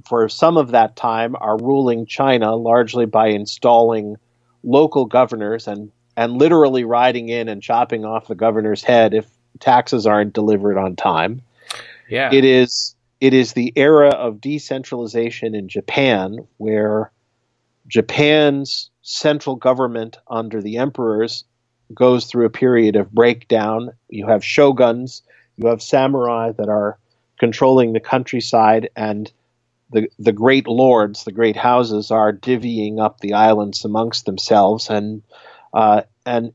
[0.06, 4.16] for some of that time are ruling China largely by installing
[4.62, 9.26] local governors and and literally riding in and chopping off the governor's head if
[9.60, 11.42] taxes aren't delivered on time.
[12.08, 17.12] yeah It is it is the era of decentralization in Japan where
[17.86, 21.44] Japan's central government under the emperors
[21.94, 23.90] goes through a period of breakdown.
[24.08, 25.22] You have shoguns,
[25.56, 26.98] you have samurai that are
[27.38, 29.30] controlling the countryside and
[29.92, 35.22] the the great lords, the great houses are divvying up the islands amongst themselves and
[35.72, 36.52] uh, and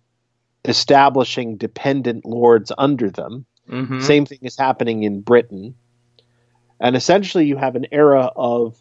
[0.66, 3.46] establishing dependent lords under them.
[3.70, 4.02] Mhm.
[4.02, 5.76] Same thing is happening in Britain.
[6.80, 8.78] And essentially, you have an era of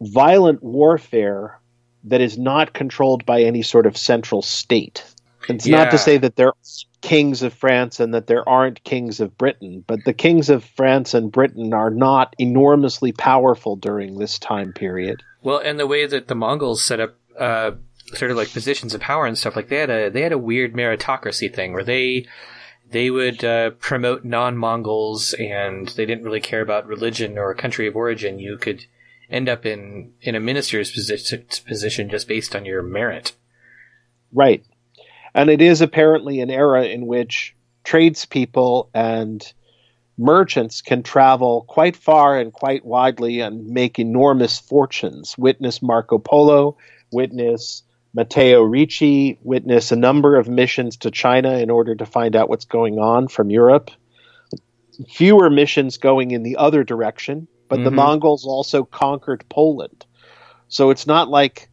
[0.00, 1.60] violent warfare
[2.04, 5.04] that is not controlled by any sort of central state.
[5.48, 6.56] It's not to say that there are
[7.00, 11.14] kings of France and that there aren't kings of Britain, but the kings of France
[11.14, 15.22] and Britain are not enormously powerful during this time period.
[15.42, 17.72] Well, and the way that the Mongols set up uh,
[18.14, 20.38] sort of like positions of power and stuff, like they had a they had a
[20.38, 22.26] weird meritocracy thing where they
[22.90, 27.96] they would uh, promote non-Mongols and they didn't really care about religion or country of
[27.96, 28.38] origin.
[28.38, 28.84] You could
[29.30, 33.32] end up in in a minister's position position just based on your merit.
[34.32, 34.64] Right.
[35.34, 39.52] And it is apparently an era in which tradespeople and
[40.18, 45.36] merchants can travel quite far and quite widely and make enormous fortunes.
[45.38, 46.76] Witness Marco Polo,
[47.10, 47.82] witness
[48.14, 52.66] Matteo Ricci, witness a number of missions to China in order to find out what's
[52.66, 53.90] going on from Europe.
[55.08, 57.94] Fewer missions going in the other direction, but the Mhm.
[57.94, 60.04] Mongols also conquered Poland.
[60.68, 61.70] So it's not like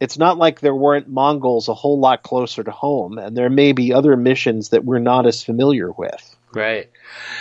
[0.00, 3.72] it's not like there weren't Mongols a whole lot closer to home, and there may
[3.72, 6.36] be other missions that we're not as familiar with.
[6.52, 6.90] Right.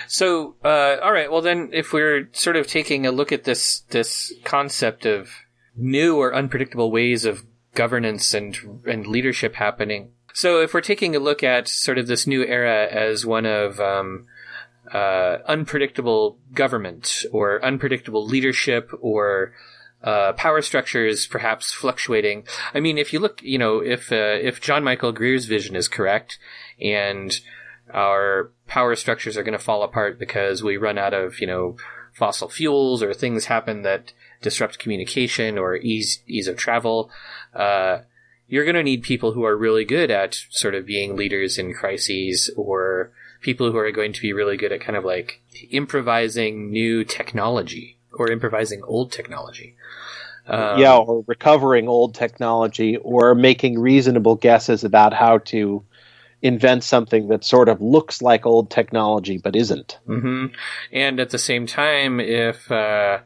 [0.08, 1.32] So, uh, all right.
[1.32, 5.32] Well, then, if we're sort of taking a look at this this concept of
[5.76, 7.44] new or unpredictable ways of
[7.74, 10.12] governance and and leadership happening.
[10.34, 13.80] So if we're taking a look at sort of this new era as one of
[13.80, 14.28] um,
[14.94, 19.54] uh, unpredictable government or unpredictable leadership or
[20.04, 22.46] uh, power structures perhaps fluctuating.
[22.74, 25.88] I mean, if you look, you know, if uh, if John Michael Greer's vision is
[25.88, 26.40] correct,
[26.80, 27.38] and
[27.94, 31.76] our power structures are going to fall apart because we run out of, you know,
[32.14, 37.10] fossil fuels or things happen that disrupt communication or ease ease of travel.
[37.54, 38.00] Uh,
[38.48, 41.74] you're going to need people who are really good at sort of being leaders in
[41.74, 46.72] crises or people who are going to be really good at kind of like improvising
[46.72, 49.76] new technology or improvising old technology.
[50.48, 55.84] Um, yeah, or recovering old technology or making reasonable guesses about how to
[56.42, 60.00] invent something that sort of looks like old technology but isn't.
[60.06, 60.48] hmm
[60.92, 63.20] And at the same time, if uh,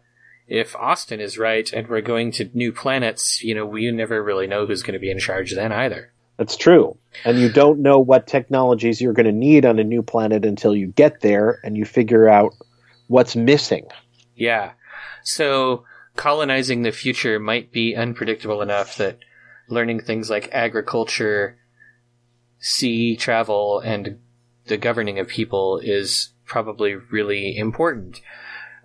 [0.47, 4.47] if Austin is right and we're going to new planets, you know, we never really
[4.47, 6.11] know who's going to be in charge then either.
[6.37, 6.97] That's true.
[7.25, 10.75] And you don't know what technologies you're going to need on a new planet until
[10.75, 12.53] you get there and you figure out
[13.07, 13.85] what's missing.
[14.35, 14.71] Yeah.
[15.23, 19.19] So colonizing the future might be unpredictable enough that
[19.67, 21.57] learning things like agriculture,
[22.59, 24.19] sea travel, and
[24.65, 28.21] the governing of people is probably really important.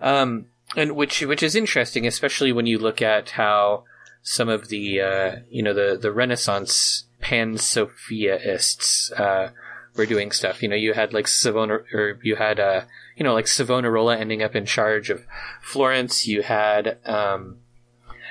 [0.01, 0.46] Um,
[0.77, 3.85] and which which is interesting, especially when you look at how
[4.22, 9.51] some of the uh, you know the the Renaissance pansophists uh,
[9.96, 10.62] were doing stuff.
[10.62, 12.83] You know, you had like Savona, or you had uh,
[13.18, 15.26] you know like Savonarola ending up in charge of
[15.61, 16.26] Florence.
[16.26, 17.59] You had um,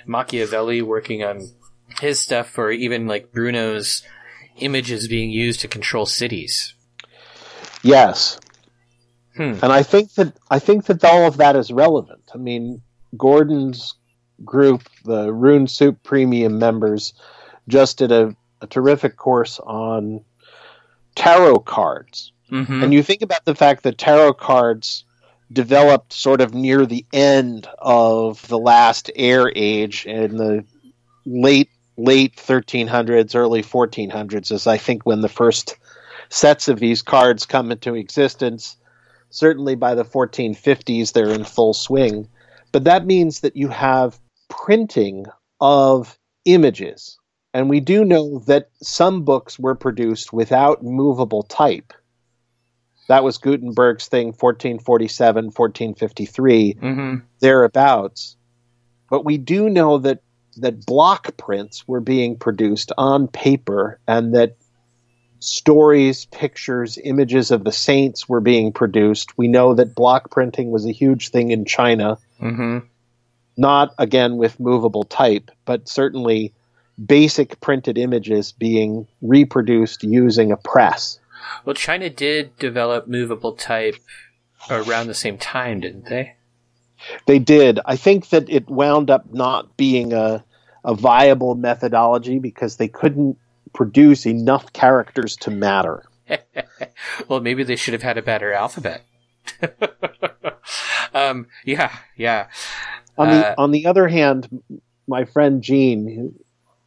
[0.06, 1.50] Machiavelli working on
[2.00, 4.02] his stuff, or even like Bruno's
[4.58, 6.74] images being used to control cities.
[7.84, 8.40] Yes.
[9.36, 9.54] Hmm.
[9.62, 12.24] And I think that I think that all of that is relevant.
[12.34, 12.82] I mean,
[13.16, 13.94] Gordon's
[14.44, 17.14] group, the Rune Soup Premium members,
[17.68, 20.24] just did a, a terrific course on
[21.16, 22.32] tarot cards.
[22.52, 22.84] Mm-hmm.
[22.84, 25.04] And you think about the fact that tarot cards
[25.52, 30.66] developed sort of near the end of the last air age in the
[31.26, 35.78] late late 1300s early 1400s is i think when the first
[36.30, 38.78] sets of these cards come into existence.
[39.30, 42.28] Certainly by the 1450s they're in full swing.
[42.72, 45.26] But that means that you have printing
[45.60, 47.18] of images.
[47.54, 51.94] And we do know that some books were produced without movable type
[53.08, 57.16] that was Gutenberg's thing, 1447, 1453, Mm-hmm.
[57.40, 58.36] thereabouts.
[59.10, 60.22] But we do know that
[60.58, 64.58] that block prints were being produced on paper, and that
[65.40, 69.38] stories, pictures, images of the saints were being produced.
[69.38, 72.80] We know that block printing was a huge thing in China, Mm-hmm.
[73.58, 76.54] not again with movable type, but certainly
[77.04, 81.20] basic printed images being reproduced using a press.
[81.66, 83.96] Well, China did develop movable type
[84.70, 86.36] around the same time, didn't they?
[87.26, 87.80] They did.
[87.86, 90.44] I think that it wound up not being a,
[90.84, 93.38] a viable methodology because they couldn't
[93.74, 96.06] produce enough characters to matter.
[97.28, 99.04] well, maybe they should have had a better alphabet.
[101.14, 102.48] um, yeah, yeah.
[103.18, 104.62] On Uh, the on the other hand,
[105.08, 106.36] my friend Gene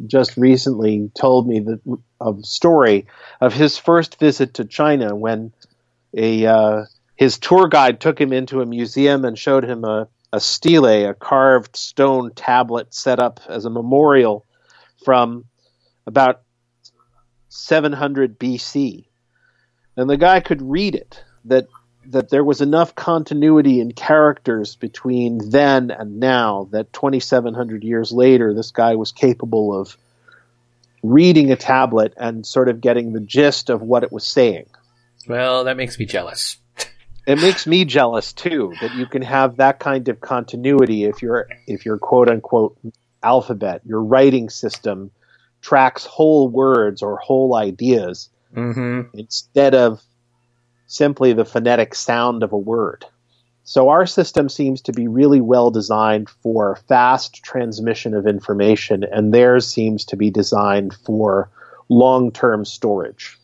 [0.07, 1.81] just recently told me the
[2.21, 3.07] of story
[3.41, 5.53] of his first visit to China when
[6.15, 6.85] a uh,
[7.17, 11.15] his tour guide took him into a museum and showed him a, a stele, a
[11.15, 14.47] carved stone tablet set up as a memorial
[15.05, 15.45] from
[16.07, 16.43] about
[17.49, 19.07] 700 BC.
[19.97, 21.67] And the guy could read it that
[22.07, 28.55] that there was enough continuity in characters between then and now that 2700 years later
[28.55, 29.97] this guy was capable of
[31.03, 34.67] reading a tablet and sort of getting the gist of what it was saying.
[35.27, 36.57] Well, that makes me jealous.
[37.27, 41.49] It makes me jealous too that you can have that kind of continuity if your
[41.67, 42.77] if your quote unquote
[43.23, 45.11] alphabet, your writing system
[45.61, 49.17] tracks whole words or whole ideas Mm-hmm.
[49.17, 50.03] instead of
[50.91, 53.07] simply the phonetic sound of a word.
[53.63, 59.33] So our system seems to be really well designed for fast transmission of information, and
[59.33, 61.49] theirs seems to be designed for
[61.89, 63.39] long term storage.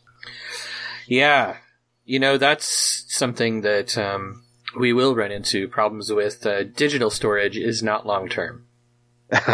[1.07, 1.55] Yeah,
[2.03, 4.43] you know that's something that um,
[4.77, 6.45] we will run into problems with.
[6.45, 8.65] Uh, digital storage is not long term.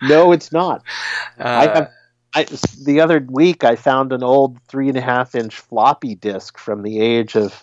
[0.00, 0.82] no, it's not.
[1.38, 1.90] Uh, I have
[2.34, 2.44] I,
[2.84, 6.82] the other week I found an old three and a half inch floppy disk from
[6.82, 7.62] the age of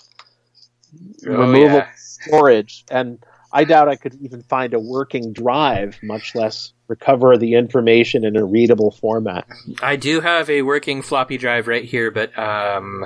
[1.27, 1.89] oh, removable yeah.
[1.95, 7.55] storage, and I doubt I could even find a working drive, much less recover the
[7.55, 9.45] information in a readable format.
[9.81, 13.05] I do have a working floppy drive right here, but um,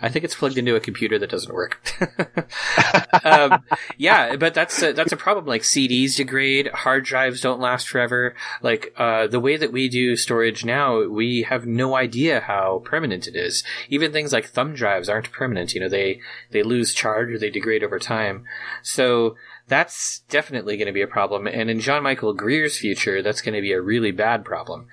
[0.00, 1.80] I think it's plugged into a computer that doesn't work.
[3.24, 3.64] um,
[3.96, 5.46] yeah, but that's a, that's a problem.
[5.46, 8.34] Like CDs degrade, hard drives don't last forever.
[8.62, 13.26] Like uh, the way that we do storage now, we have no idea how permanent
[13.26, 13.64] it is.
[13.88, 15.74] Even things like thumb drives aren't permanent.
[15.74, 16.20] You know, they
[16.50, 18.44] they lose charge or they degrade over time.
[18.82, 19.36] So
[19.68, 21.46] that's definitely going to be a problem.
[21.46, 24.86] And in John Michael Greer's future, that's going to be a really bad problem.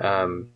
[0.00, 0.50] Um,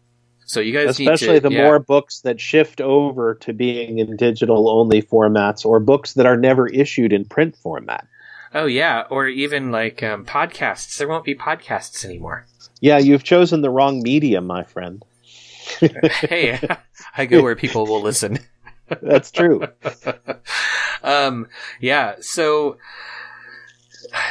[0.45, 1.63] so you guys, especially to, the yeah.
[1.63, 6.37] more books that shift over to being in digital only formats, or books that are
[6.37, 8.07] never issued in print format.
[8.55, 10.99] Oh yeah, or even like um, podcasts.
[10.99, 12.47] There won't be podcasts anymore.
[12.81, 15.05] Yeah, you've chosen the wrong medium, my friend.
[15.81, 16.61] hey,
[17.17, 18.39] I go where people will listen.
[19.01, 19.67] That's true.
[21.03, 21.47] um,
[21.81, 22.17] yeah.
[22.21, 22.79] So,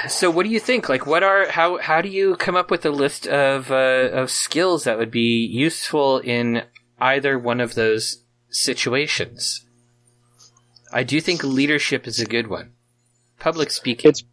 [0.08, 0.90] so what do you think?
[0.90, 4.30] Like, what are how how do you come up with a list of uh, of
[4.30, 6.64] skills that would be useful in
[7.00, 9.66] either one of those situations?
[10.92, 12.74] I do think leadership is a good one.
[13.40, 14.10] Public speaking.
[14.10, 14.24] It's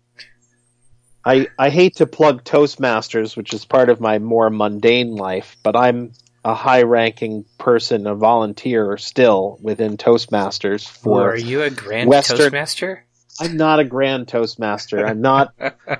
[1.24, 5.76] I I hate to plug Toastmasters, which is part of my more mundane life, but
[5.76, 6.12] I'm
[6.44, 11.22] a high-ranking person, a volunteer still within Toastmasters for.
[11.22, 13.04] Or are you a grand Western- Toastmaster?
[13.40, 15.06] I'm not a grand Toastmaster.
[15.06, 15.54] I'm not.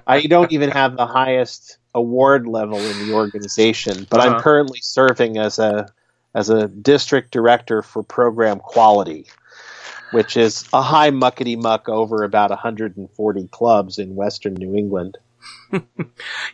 [0.07, 4.36] I don't even have the highest award level in the organization, but Uh-huh.
[4.36, 5.89] I'm currently serving as a
[6.34, 9.26] as a district director for program quality,
[10.12, 15.16] which is a high muckety muck over about 140 clubs in Western New England.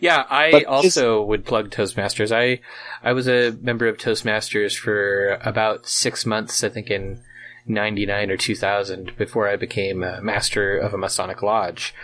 [0.01, 2.31] Yeah, I But also would plug Toastmasters.
[2.35, 2.61] I
[3.03, 7.21] I was a member of Toastmasters for about six months, I think in
[7.67, 11.95] '99 or 2000, before I became a master of a Masonic lodge.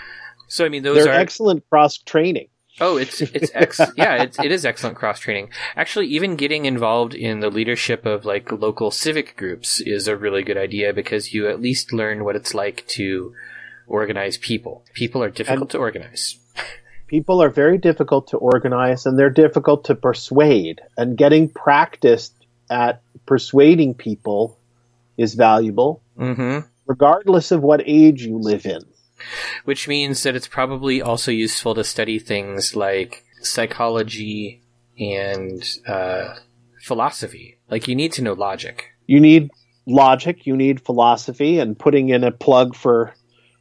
[0.48, 2.48] So I mean, those They're are excellent cross training.
[2.80, 5.50] oh, it's it's ex yeah, it's, it is excellent cross training.
[5.76, 10.42] Actually, even getting involved in the leadership of like local civic groups is a really
[10.42, 13.32] good idea because you at least learn what it's like to
[13.86, 14.84] organize people.
[14.94, 16.36] People are difficult And- to organize.
[17.08, 20.80] People are very difficult to organize and they're difficult to persuade.
[20.96, 22.34] And getting practiced
[22.70, 24.59] at persuading people
[25.20, 26.66] is valuable, Mm-hmm.
[26.86, 28.82] regardless of what age you live in.
[29.64, 34.62] which means that it's probably also useful to study things like psychology
[34.98, 36.34] and uh,
[36.82, 37.58] philosophy.
[37.70, 38.86] Like you need to know logic.
[39.06, 39.50] You need
[39.86, 43.14] logic, you need philosophy, and putting in a plug for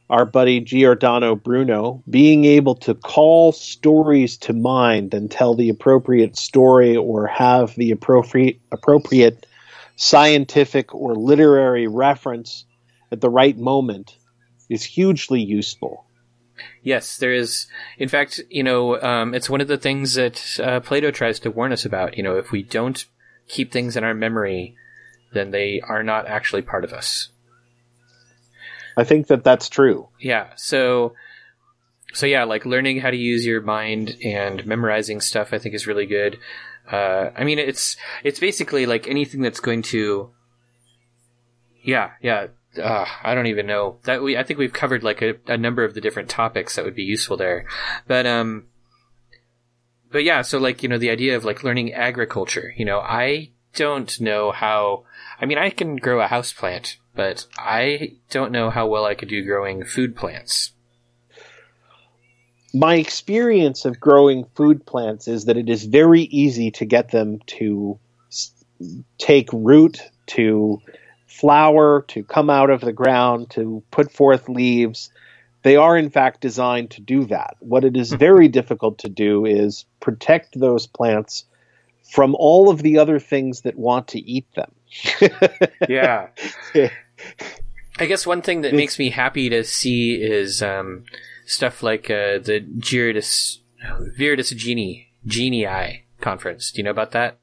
[0.08, 6.36] our buddy Giordano Bruno, being able to call stories to mind and tell the appropriate
[6.36, 9.46] story or have the appropriate appropriate
[10.00, 12.64] scientific or literary reference
[13.12, 14.16] at the right moment
[14.70, 16.06] is hugely useful.
[16.82, 17.66] Yes, there is.
[17.98, 21.50] In fact, you know, um, it's one of the things that uh, Plato tries to
[21.50, 22.16] warn us about.
[22.16, 23.04] You know, if we don't
[23.46, 24.74] keep things in our memory,
[25.34, 27.28] then they are not actually part of us.
[28.96, 30.08] I think that that's true.
[30.18, 30.48] Yeah.
[30.56, 31.12] So,
[32.14, 35.86] so yeah, like learning how to use your mind and memorizing stuff, I think is
[35.86, 36.38] really good.
[36.90, 40.30] Uh, I mean, it's it's basically like anything that's going to.
[41.82, 42.48] Yeah, yeah.
[42.80, 44.36] Uh, I don't even know that we.
[44.36, 47.02] I think we've covered like a, a number of the different topics that would be
[47.02, 47.66] useful there,
[48.06, 48.66] but um,
[50.10, 50.42] but yeah.
[50.42, 52.72] So like you know the idea of like learning agriculture.
[52.76, 55.04] You know, I don't know how.
[55.40, 59.14] I mean, I can grow a house plant, but I don't know how well I
[59.14, 60.72] could do growing food plants.
[62.72, 67.40] My experience of growing food plants is that it is very easy to get them
[67.46, 67.98] to
[69.18, 70.80] take root, to
[71.26, 75.10] flower, to come out of the ground, to put forth leaves.
[75.62, 77.56] They are, in fact, designed to do that.
[77.60, 81.44] What it is very difficult to do is protect those plants
[82.10, 84.72] from all of the other things that want to eat them.
[85.88, 86.28] Yeah.
[87.98, 91.04] I guess one thing that makes me happy to see is um,
[91.50, 93.58] stuff like uh, the Viridis
[94.18, 96.70] Viridis Genie Genii conference.
[96.70, 97.38] Do you know about that?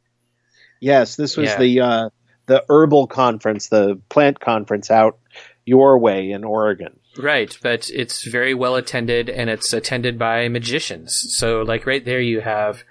[0.80, 1.58] Yes, this was Yeah.
[1.60, 2.10] the uh,
[2.46, 5.20] the herbal conference, the plant conference out
[5.66, 7.00] your way in Oregon.
[7.18, 11.36] Right, but it's very well attended and it's attended by magicians.
[11.36, 12.84] So, like, right there, you have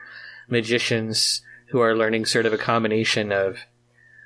[0.49, 3.59] magicians who are learning sort of a combination of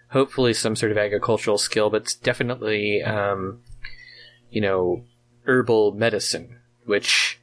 [0.09, 3.61] hopefully some sort of agricultural skill, but it's definitely, um,
[4.51, 5.05] you know,
[5.45, 7.41] herbal medicine, which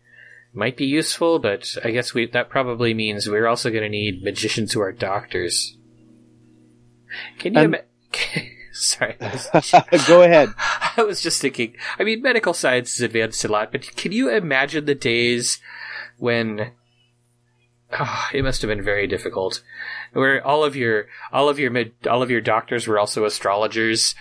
[0.53, 4.23] might be useful, but I guess we that probably means we're also going to need
[4.23, 5.77] magicians who are doctors.
[7.39, 7.61] Can you?
[7.61, 7.83] And- ima-
[8.73, 9.15] Sorry.
[10.07, 10.53] Go ahead.
[10.97, 11.75] I was just thinking.
[11.97, 15.59] I mean, medical science has advanced a lot, but can you imagine the days
[16.17, 16.73] when
[17.99, 19.63] oh, it must have been very difficult,
[20.13, 24.13] where all of your all of your mid, all of your doctors were also astrologers.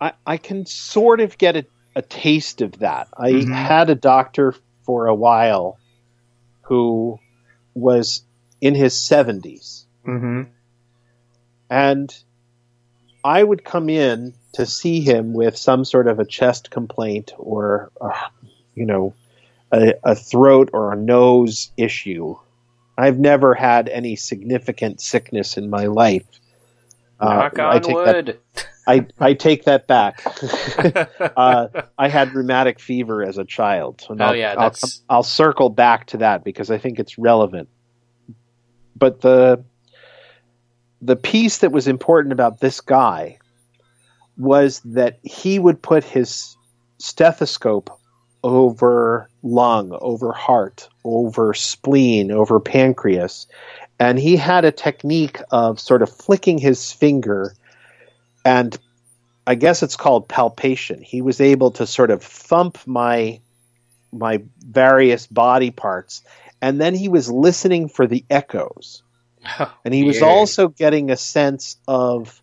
[0.00, 1.66] I, I can sort of get a,
[1.96, 3.08] a taste of that.
[3.16, 3.52] I Mhm.
[3.52, 5.78] had a doctor for a while
[6.62, 7.18] who
[7.74, 8.22] was
[8.60, 9.86] in his 70s.
[10.06, 10.42] Mm-hmm.
[11.70, 12.16] And
[13.24, 17.90] I would come in to see him with some sort of a chest complaint or,
[18.00, 18.28] uh,
[18.74, 19.14] you know,
[19.72, 22.36] a, a throat or a nose issue.
[22.96, 26.26] I've never had any significant sickness in my life.
[27.18, 28.40] Uh, Knock I on take that wood.
[28.86, 30.22] I, I take that back.
[31.36, 31.68] uh,
[31.98, 34.06] I had rheumatic fever as a child.
[34.08, 34.74] And Oh, I'll, yeah, I'll,
[35.08, 37.68] I'll circle back to that because I think it's relevant.
[38.94, 39.64] But the
[41.02, 43.38] the piece that was important about this guy
[44.38, 46.56] was that he would put his
[46.98, 47.90] stethoscope
[48.42, 53.46] over lung, over heart, over spleen, over pancreas,
[53.98, 57.54] and he had a technique of sort of flicking his finger
[58.46, 58.78] and
[59.46, 61.02] I guess it's called palpation.
[61.02, 63.40] He was able to sort of thump my
[64.12, 66.22] my various body parts,
[66.62, 69.02] and then he was listening for the echoes,
[69.84, 70.32] and he was Weird.
[70.32, 72.40] also getting a sense of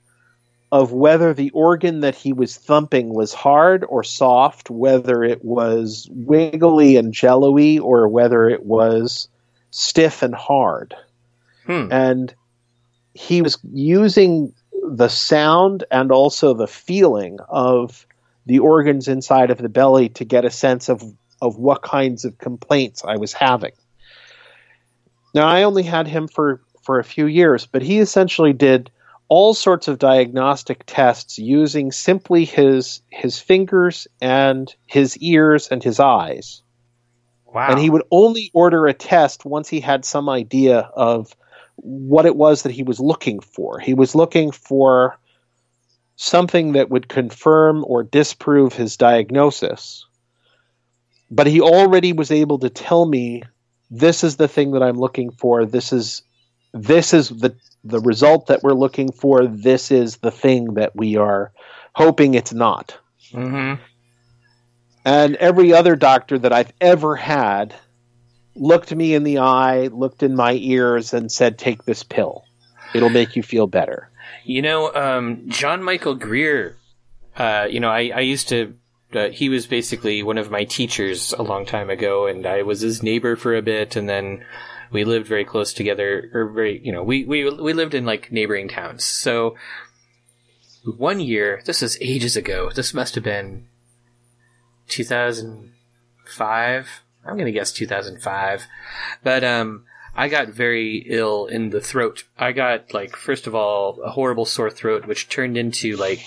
[0.71, 6.07] of whether the organ that he was thumping was hard or soft, whether it was
[6.11, 9.27] wiggly and jello-y, or whether it was
[9.69, 10.95] stiff and hard
[11.65, 11.87] Hmm.
[11.91, 12.35] and
[13.13, 14.53] he was using
[14.85, 18.05] the sound and also the feeling of
[18.45, 21.03] the organs inside of the belly to get a sense of
[21.41, 23.73] of what kinds of complaints I was having.
[25.33, 28.91] Now I only had him for for a few years, but he essentially did
[29.29, 35.99] all sorts of diagnostic tests using simply his his fingers and his ears and his
[35.99, 36.61] eyes
[37.53, 37.67] Wow.
[37.69, 41.35] and he would only order a test once he had some idea of
[41.75, 43.79] what it was that he was looking for.
[43.79, 45.17] He was looking for
[46.15, 50.05] something that would confirm or disprove his diagnosis.
[51.31, 53.43] But he already was able to tell me
[53.89, 55.65] this is the thing that I'm looking for.
[55.65, 56.21] This is
[56.73, 59.45] this is the the result that we're looking for.
[59.45, 61.51] This is the thing that we are
[61.93, 62.97] hoping it's not.
[63.31, 63.81] Mm-hmm.
[65.05, 67.75] And every other doctor that I've ever had
[68.55, 72.45] looked me in the eye, looked in my ears, and said, Take this pill.
[72.93, 74.09] It'll make you feel better.
[74.43, 76.77] You know, um, John Michael Greer.
[77.35, 78.75] Uh, you know, I, I used to.
[79.13, 82.81] Uh, he was basically one of my teachers a long time ago, and I was
[82.81, 84.43] his neighbor for a bit, and then
[84.91, 88.31] we lived very close together, or very, you know, we we we lived in like
[88.31, 89.03] neighboring towns.
[89.03, 89.55] So
[90.83, 92.71] one year, this was ages ago.
[92.73, 93.67] This must have been
[94.87, 97.03] 2005.
[97.25, 98.65] I'm gonna guess 2005,
[99.23, 99.85] but um.
[100.15, 102.25] I got very ill in the throat.
[102.37, 106.23] I got like first of all a horrible sore throat, which turned into like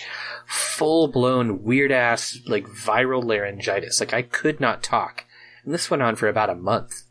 [0.47, 4.01] full blown weird ass like viral laryngitis.
[4.01, 5.25] Like I could not talk,
[5.65, 7.05] and this went on for about a month.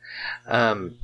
[0.48, 0.96] Um,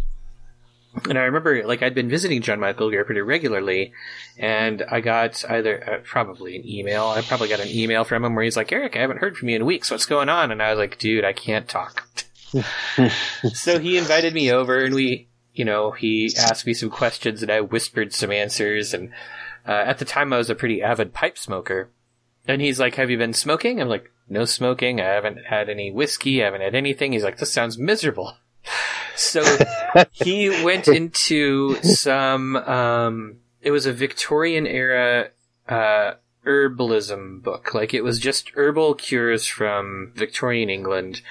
[1.07, 3.93] and I remember like I'd been visiting John Michael Greer pretty regularly,
[4.38, 7.07] and I got either uh, probably an email.
[7.07, 9.47] I probably got an email from him where he's like, "Erik, I haven't heard from
[9.47, 9.89] you in weeks.
[9.89, 12.07] What's going on?" And I was like, "Dude, I can't talk."
[13.54, 17.52] so he invited me over, and we you know, he asked me some questions and
[17.52, 18.93] I whispered some answers.
[18.93, 19.10] And
[19.68, 21.89] uh, at the time, I was a pretty avid pipe smoker.
[22.47, 23.82] And he's like, Have you been smoking?
[23.82, 25.02] I'm like, No smoking.
[25.02, 26.41] I haven't had any whiskey.
[26.41, 27.12] I haven't had anything.
[27.12, 28.36] He's like, This sounds miserable.
[29.14, 29.43] So
[30.14, 35.30] he went into some, um, it was a Victorian era
[35.68, 36.14] uh,
[36.46, 37.74] herbalism book.
[37.74, 41.22] Like it was just herbal cures from Victorian England.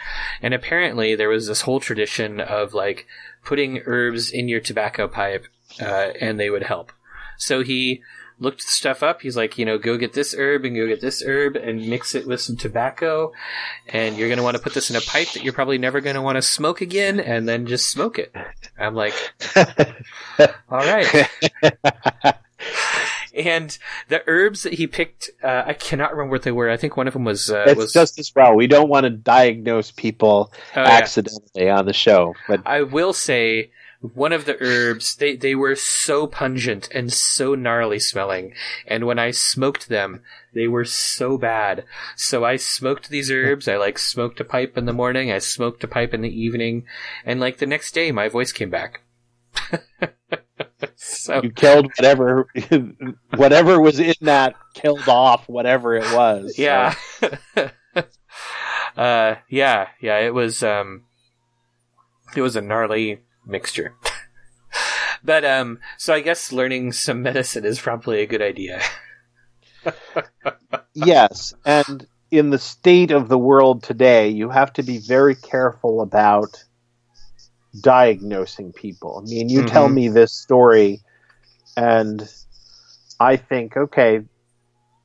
[0.43, 3.07] And apparently there was this whole tradition of like,
[3.45, 5.47] putting herbs in your tobacco pipe
[5.81, 6.93] uh, and they would help.
[7.39, 8.03] So he
[8.39, 9.23] looked the stuff up.
[9.23, 12.15] He's like, you know, go get this herb and go get this herb and mix
[12.15, 13.33] it with some tobacco.
[13.89, 16.01] And you're going to want to put this in a pipe that you're probably never
[16.01, 18.35] going to want to smoke again and then just smoke it.
[18.79, 19.15] I'm like,
[19.57, 21.29] all right.
[23.47, 23.76] and
[24.09, 26.70] the herbs that he picked, uh, I cannot remember what they were.
[26.70, 28.55] I think one of them was, uh, it's was, just as well.
[28.55, 30.88] We don't want to diagnose people oh, yeah.
[30.88, 33.70] accidentally on the show, but I will say
[34.01, 38.55] one of the herbs they, they were so pungent and so gnarly smelling
[38.86, 40.22] and when i smoked them
[40.55, 41.84] they were so bad
[42.16, 45.84] so i smoked these herbs i like smoked a pipe in the morning i smoked
[45.84, 46.84] a pipe in the evening
[47.26, 49.03] and like the next day my voice came back
[50.97, 52.49] so You killed whatever
[53.37, 56.57] whatever was in that killed off whatever it was.
[56.57, 56.95] So, yeah.
[58.97, 60.18] uh, yeah, yeah.
[60.18, 61.05] It was um,
[62.37, 63.95] it was a gnarly mixture.
[65.24, 68.81] but um, so I guess learning some medicine is probably a good idea.
[70.95, 76.01] yes, and in the state of the world today, you have to be very careful
[76.01, 76.64] about
[77.79, 79.23] diagnosing people.
[79.25, 79.95] I mean, you tell Mhm.
[79.95, 81.01] me this story,
[81.77, 82.29] and
[83.18, 84.23] I think, okay,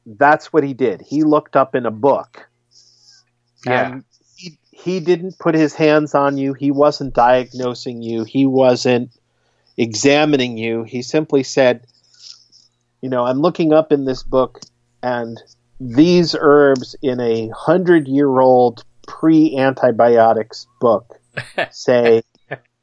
[0.06, 1.02] that's what he did.
[1.02, 2.48] He looked up in a book,
[3.66, 3.88] Yeah.
[3.88, 4.04] and
[4.36, 6.54] he, he didn't put his hands on you.
[6.54, 8.24] He wasn't diagnosing you.
[8.24, 9.12] He wasn't
[9.78, 10.84] examining you.
[10.84, 11.86] He simply said,
[13.02, 14.60] you know, I'm looking up in this book,
[15.04, 15.42] and
[15.80, 21.20] these herbs in a hundred year old pre antibiotics book
[21.72, 22.24] say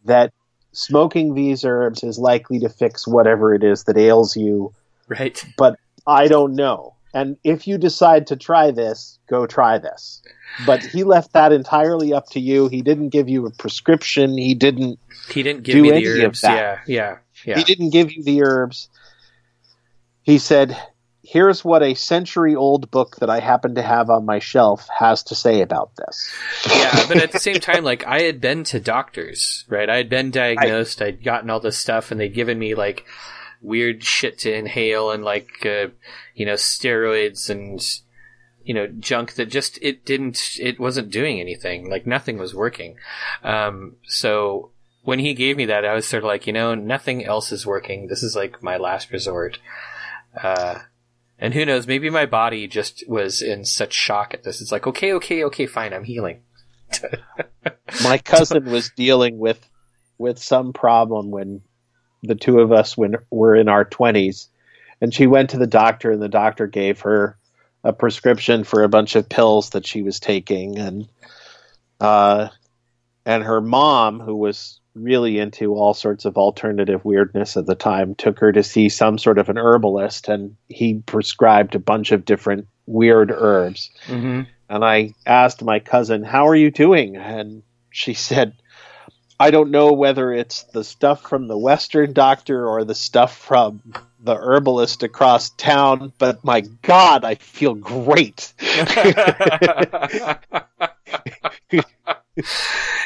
[0.04, 0.32] that
[0.72, 4.72] smoking these herbs is likely to fix whatever it is that ails you,
[5.08, 5.44] Right.
[5.56, 6.94] but I don't know.
[7.14, 10.22] And if you decide to try this, go try this.
[10.66, 12.68] But he left that entirely up to you.
[12.68, 14.36] He didn't give you a prescription.
[14.36, 14.98] He didn't
[15.30, 16.42] He didn't give me any the herbs.
[16.42, 17.58] Yeah, yeah, yeah.
[17.58, 18.88] He didn't give you the herbs.
[20.22, 20.76] He said,
[21.22, 25.22] Here's what a century old book that I happen to have on my shelf has
[25.24, 26.34] to say about this.
[26.68, 29.88] yeah, but at the same time, like I had been to doctors, right?
[29.88, 31.00] I had been diagnosed.
[31.00, 33.06] I'd gotten all this stuff, and they'd given me like
[33.60, 35.86] weird shit to inhale and like uh,
[36.34, 37.80] you know steroids and
[38.64, 41.88] you know junk that just it didn't it wasn't doing anything.
[41.88, 42.96] Like nothing was working.
[43.44, 47.24] Um, so when he gave me that, I was sort of like, you know, nothing
[47.24, 48.06] else is working.
[48.06, 49.58] This is like my last resort.
[50.40, 50.78] Uh,
[51.42, 51.88] and who knows?
[51.88, 54.62] Maybe my body just was in such shock at this.
[54.62, 56.42] It's like, okay, okay, okay, fine, I'm healing.
[58.04, 59.68] My cousin was dealing with
[60.18, 61.62] with some problem when
[62.22, 64.48] the two of us when were in our twenties,
[65.00, 67.36] and she went to the doctor, and the doctor gave her
[67.82, 71.08] a prescription for a bunch of pills that she was taking, and
[71.98, 72.50] uh,
[73.26, 78.14] and her mom, who was really into all sorts of alternative weirdness at the time,
[78.14, 82.24] took her to see some sort of an herbalist, and he prescribed a bunch of
[82.24, 83.90] different weird herbs.
[84.06, 84.42] Mm-hmm.
[84.68, 87.16] And I asked my cousin, How are you doing?
[87.16, 88.54] And she said,
[89.40, 93.82] I don't know whether it's the stuff from the Western doctor or the stuff from
[94.22, 98.52] the herbalist across town, but my God, I feel great.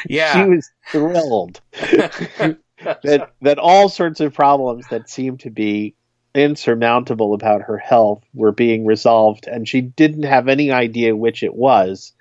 [0.07, 0.33] yeah.
[0.33, 1.59] She was thrilled
[3.03, 5.95] that that all sorts of problems that seemed to be
[6.35, 11.55] insurmountable about her health were being resolved and she didn't have any idea which it
[11.55, 12.13] was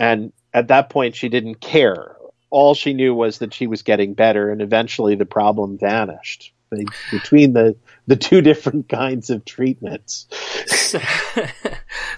[0.00, 2.16] and at that point she didn't care
[2.50, 6.52] all she knew was that she was getting better and eventually the problem vanished
[6.84, 10.26] Be- between the the two different kinds of treatments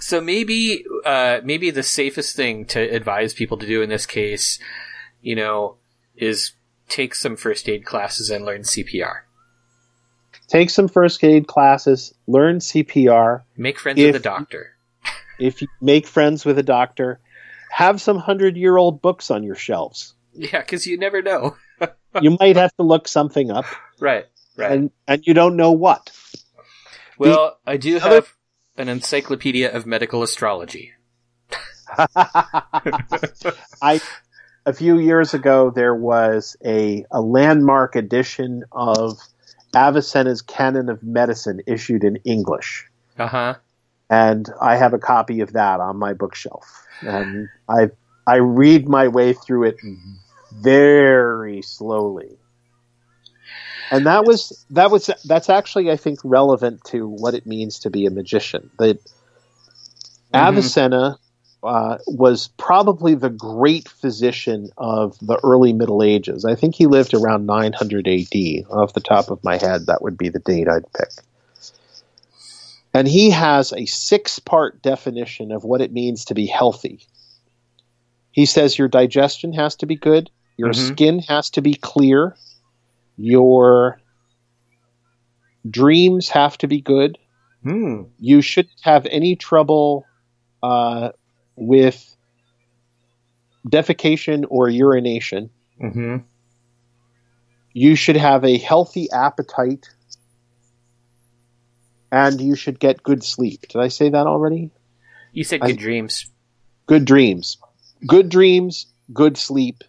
[0.01, 4.59] so maybe uh, maybe the safest thing to advise people to do in this case,
[5.23, 5.77] you know,
[6.17, 6.53] is
[6.89, 9.21] take some first aid classes and learn CPR.
[10.49, 14.75] take some first aid classes learn CPR Make friends If- with a doctor.
[15.39, 17.21] if you make friends with a doctor
[17.71, 21.57] have some 100 year old books on your shelves Yeah, because you never know.
[22.23, 23.67] you might have to look something up
[24.01, 24.27] Right.
[24.59, 24.73] Right.
[24.73, 26.11] and and you don't know what
[27.17, 28.35] well, I do other- have
[28.77, 30.93] an encyclopedia of medical astrology.
[32.07, 34.01] I
[34.67, 39.19] a few years ago there was a a landmark edition of
[39.75, 42.87] Avicenna's Canon of Medicine issued in English
[43.19, 43.55] Uh huh.
[44.11, 47.91] and I have a copy of that on my bookshelf and I
[48.27, 49.77] I read my way through it
[50.53, 52.37] very slowly
[53.91, 57.91] and that was that was that's actually I think relevant to what it means to
[57.91, 58.71] be a magician.
[58.79, 58.99] That
[60.35, 61.19] Avicenna
[61.63, 66.45] uh, was probably the great physician of the early Middle Ages.
[66.45, 68.67] I think he lived around 900 AD.
[68.71, 71.11] Off the top of my head, that would be the date I'd pick.
[72.95, 77.01] And he has a six-part definition of what it means to be healthy.
[78.31, 80.93] He says your digestion has to be good, your Mhm.
[80.93, 82.37] skin has to be clear,
[83.19, 84.01] your
[85.69, 87.19] dreams have to be good.
[87.63, 88.05] Hmm.
[88.19, 90.07] You shouldn't have any trouble
[90.63, 91.11] uh,
[91.57, 92.17] with
[93.69, 95.51] defecation or urination.
[95.83, 96.19] Mm-hmm.
[97.73, 99.91] You should have a healthy appetite.
[102.11, 103.69] And you should get good sleep.
[103.69, 104.71] Did I say that already?
[105.33, 106.31] You said I- good dreams.
[106.87, 107.59] Good dreams.
[108.07, 109.83] Good dreams, good sleep.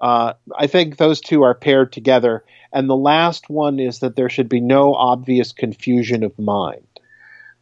[0.00, 2.44] Uh, I think those two are paired together.
[2.72, 6.86] And the last one is that there should be no obvious confusion of mind.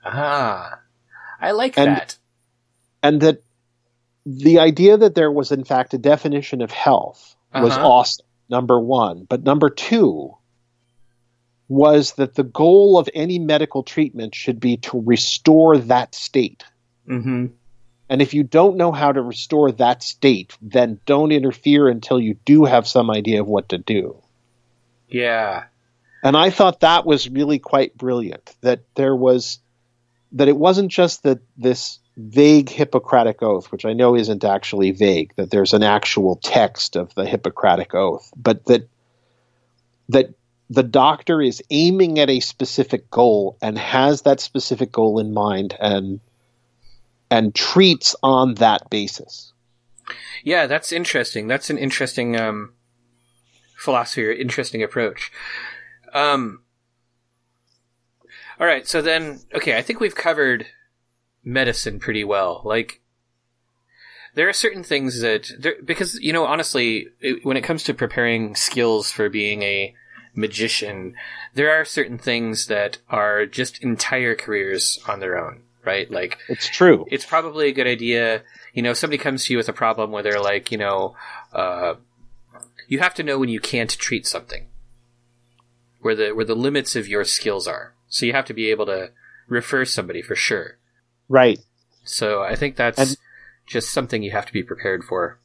[0.04, 0.78] Ah,
[1.40, 2.16] I like And- that.
[3.02, 3.42] And that
[4.26, 7.88] the idea that there was, in fact, a definition of health was Uh-huh.
[7.88, 9.24] awesome, number one.
[9.28, 10.34] But number two
[11.68, 16.64] was that the goal of any medical treatment should be to restore that state.
[17.06, 17.46] hmm
[18.08, 22.34] And if you don't know how to restore that state, then don't interfere until you
[22.44, 24.22] do have some idea of what to do.
[25.08, 25.64] Yeah.
[26.22, 28.54] And I thought that was really quite brilliant.
[28.62, 29.58] That there was
[30.32, 35.32] that it wasn't just that this vague Hippocratic oath, which I know isn't actually vague,
[35.36, 38.88] that there's an actual text of the Hippocratic oath, but that
[40.08, 40.30] that
[40.70, 45.74] the doctor is aiming at a specific goal and has that specific goal in mind
[45.78, 46.20] and
[47.30, 49.52] and treats on that basis.
[50.42, 51.48] Yeah, that's interesting.
[51.48, 52.74] That's an interesting um,
[53.76, 55.30] philosophy or interesting approach.
[56.12, 56.62] Um,
[58.58, 60.66] all right, so then, okay, I think we've covered
[61.44, 62.62] medicine pretty well.
[62.64, 63.00] Like,
[64.34, 67.94] there are certain things that, there, because, you know, honestly, it, when it comes to
[67.94, 69.94] preparing skills for being a
[70.34, 71.14] magician,
[71.54, 76.08] there are certain things that are just entire careers on their own, right?
[76.10, 77.06] Like, It's true.
[77.10, 78.42] it's probably a good idea.
[78.74, 81.16] You know, if somebody comes to you with a problem where they're like, you know,
[81.52, 81.94] uh,
[82.86, 84.66] you have to know when you can't treat something,
[86.00, 87.94] where the where the limits of your skills are.
[88.08, 89.10] So you have to be able to
[89.48, 90.76] refer somebody for sure.
[91.28, 91.58] Right.
[92.04, 93.16] So I think that's And-
[93.66, 95.38] just something you have to be prepared for.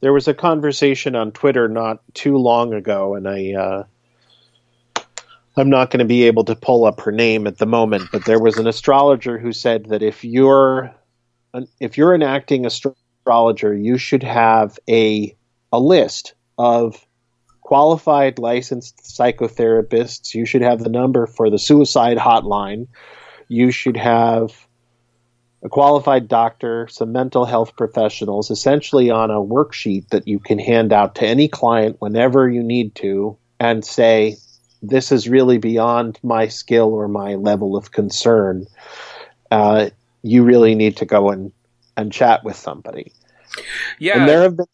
[0.00, 3.82] there was a conversation on Twitter not too long ago, and I uh,
[5.56, 8.24] I'm not going to be able to pull up her name at the moment, but
[8.24, 10.92] there was an astrologer who said that if you're
[11.52, 15.36] an, if you're an acting astrologer, you should have a
[15.72, 17.04] a list of
[17.60, 20.34] qualified licensed psychotherapists.
[20.34, 22.88] You should have the number for the suicide hotline.
[23.48, 24.66] You should have
[25.62, 30.92] a qualified doctor, some mental health professionals, essentially on a worksheet that you can hand
[30.92, 34.36] out to any client whenever you need to and say,
[34.88, 38.66] this is really beyond my skill or my level of concern.
[39.50, 39.90] Uh,
[40.22, 41.52] you really need to go and,
[41.96, 43.12] and chat with somebody.
[43.98, 44.66] Yeah, And there have been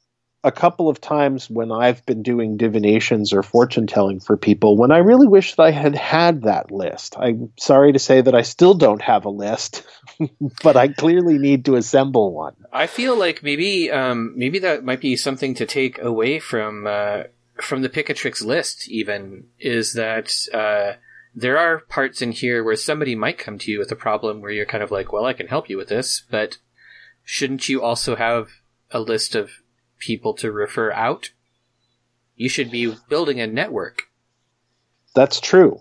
[0.42, 4.90] a couple of times when I've been doing divinations or fortune telling for people when
[4.90, 7.16] I really wish that I had had that list.
[7.18, 9.82] I'm sorry to say that I still don't have a list,
[10.62, 12.54] but I clearly need to assemble one.
[12.72, 17.24] I feel like maybe um, maybe that might be something to take away from uh,
[17.62, 18.88] from the Picatrix list.
[18.88, 20.98] Even is that uh,
[21.34, 24.50] there are parts in here where somebody might come to you with a problem where
[24.50, 26.58] you're kind of like, well, I can help you with this, but
[27.24, 28.48] shouldn't you also have
[28.90, 29.50] a list of
[29.98, 31.30] people to refer out?
[32.36, 34.04] You should be building a network.
[35.14, 35.80] That's true.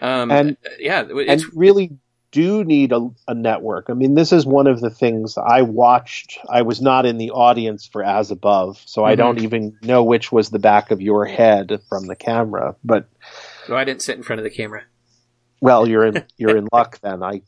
[0.00, 1.98] Um, And- yeah, and it's really
[2.32, 3.86] do need a, a network.
[3.88, 6.38] I mean, this is one of the things I watched.
[6.50, 9.18] I was not in the audience for As Above, so I Mhm.
[9.18, 12.74] don't even know which was the back of your head from the camera.
[12.82, 13.06] But
[13.68, 14.82] oh, I didn't sit in front of the camera.
[15.60, 17.22] well, you're in you're in luck then.
[17.22, 17.42] I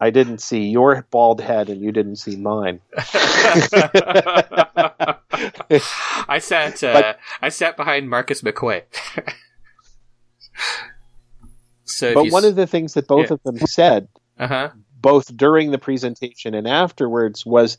[0.00, 2.80] I didn't see your bald head, and you didn't see mine.
[6.28, 6.82] I sat.
[6.82, 8.82] Uh, I sat behind Marcus McQuay.
[11.84, 13.34] so, But one of the things that both yeah.
[13.34, 14.08] of them said,
[14.40, 14.70] uh huh,
[15.00, 17.78] both during the presentation and afterwards, was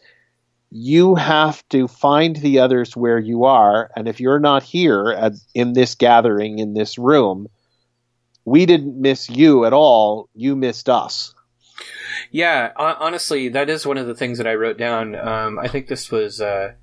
[0.69, 5.33] you have to find the others where you are, and if you're not here at,
[5.53, 7.47] in this gathering in this room,
[8.45, 10.29] we didn't miss you at all.
[10.33, 11.33] You missed us.
[12.31, 12.71] yeah.
[12.77, 15.15] honestly, that is one of the things that I wrote down.
[15.15, 16.73] Um, I think this was uh,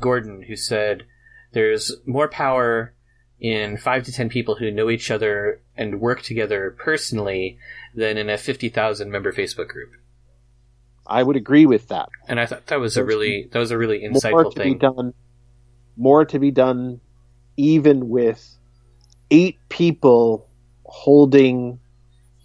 [0.00, 1.04] Gordon who said,
[1.52, 2.94] "There's more power
[3.40, 7.58] in five to ten people who know each other and work together personally
[7.94, 9.92] than in a fifty thousand member Facebook group."
[11.06, 12.08] I would agree with that.
[12.28, 14.54] And I thought that was a really that was a really insightful more to be
[14.54, 14.78] thing.
[14.78, 15.14] done.
[15.96, 17.00] More to be done,
[17.56, 18.58] even with
[19.30, 20.48] eight people
[20.84, 21.78] holding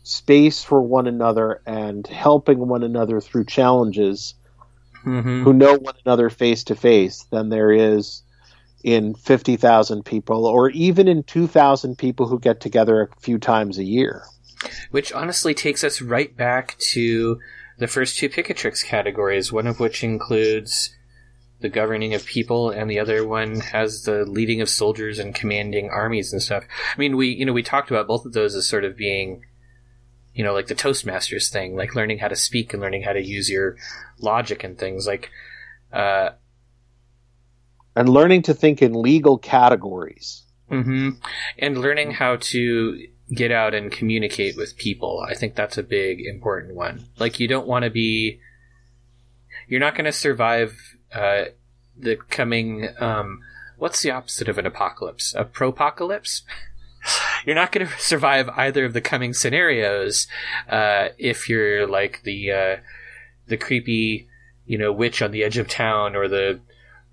[0.03, 4.33] space for one another and helping one another through challenges
[5.03, 8.23] hmm who know one another face to face than there is
[8.84, 13.84] in 50,000 people or even in 2,000 people who get together a few times a
[13.84, 14.23] year.
[14.91, 17.39] Which honestly takes us right back to
[17.77, 20.93] the first two Picatrix categories, one of which includes
[21.61, 25.89] the governing of people, and the other one has the leading of soldiers and commanding
[25.89, 26.63] armies and stuff.
[26.95, 29.45] I mean, we you know we talked about both of those as sort of being,
[30.34, 33.21] you know, like the Toastmasters thing, like learning how to speak and learning how to
[33.21, 33.75] use your
[34.19, 35.05] logic and things.
[35.05, 35.32] Like,
[35.91, 36.30] uh,
[37.95, 41.09] And learning to think in legal categories hmm
[41.57, 45.25] And learning how to get out and communicate with people.
[45.27, 47.05] I think that's a big, important one.
[47.17, 48.39] Like, you don't want to be.
[49.67, 51.45] You're not going to survive uh,
[51.97, 52.89] the coming.
[52.99, 53.41] Um,
[53.77, 55.33] what's the opposite of an apocalypse?
[55.35, 56.41] A propocalypse?
[57.45, 60.27] you're not going to survive either of the coming scenarios
[60.69, 62.77] uh, if you're like the uh,
[63.47, 64.27] the creepy,
[64.65, 66.59] you know, witch on the edge of town or the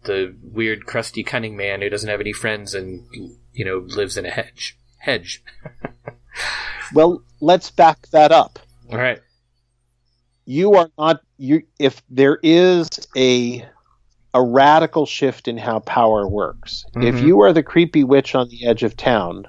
[0.07, 3.07] the weird, crusty, cunning man who doesn't have any friends and
[3.53, 4.79] you know lives in a hedge.
[4.99, 5.43] Hedge.
[6.95, 8.59] Well, let's back that up.
[8.93, 9.21] All right.
[10.45, 13.67] You are not you if there is a
[14.35, 16.85] a radical shift in how power works.
[16.97, 17.23] If Mhm.
[17.27, 19.47] you are the creepy witch on the edge of town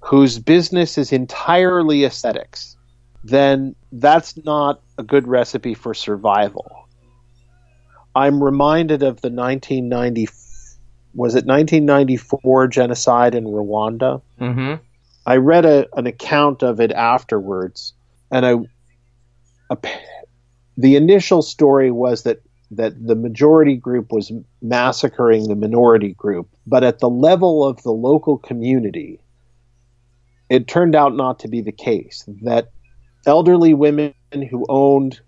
[0.00, 2.76] whose business is entirely aesthetics,
[3.24, 6.88] then that's not a good recipe for survival.
[8.14, 10.28] I'm reminded of the 1990
[11.14, 14.22] was it 1994 genocide in Rwanda?
[14.40, 14.82] Mm-hmm.
[15.26, 17.92] I read a, an account of it afterwards,
[18.30, 18.54] and I,
[19.70, 19.76] a,
[20.76, 22.40] the initial story was that
[22.72, 24.32] that the majority group was
[24.62, 29.20] massacring the minority group, but at the level of the local community,
[30.48, 32.24] it turned out not to be the case.
[32.42, 32.70] That
[33.26, 35.20] elderly women who owned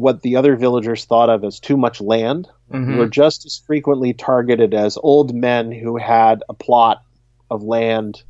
[0.00, 2.98] what the other villagers thought of as too much land Mm-hmm.
[2.98, 7.02] were just as frequently targeted as old men who had a plot
[7.50, 8.22] of land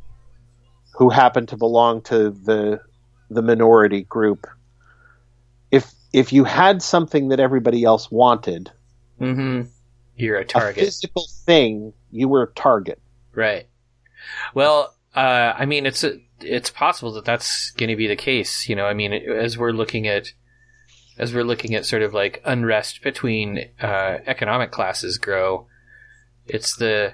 [0.95, 2.81] who happened to belong to the
[3.29, 4.47] the minority group.
[5.71, 8.71] If if you had something that everybody else wanted,
[9.21, 9.69] Mm-hmm.
[10.17, 10.85] You're a a target.
[10.85, 12.99] physical thing, you were a target.
[13.35, 13.67] Right.
[14.55, 18.69] Well, uh, I mean, it's a, it's possible that that's going to be the case.
[18.71, 20.33] You know, I mean, as we're looking at
[21.21, 25.67] as we're looking at sort of like unrest between uh, economic classes grow,
[26.47, 27.13] it's the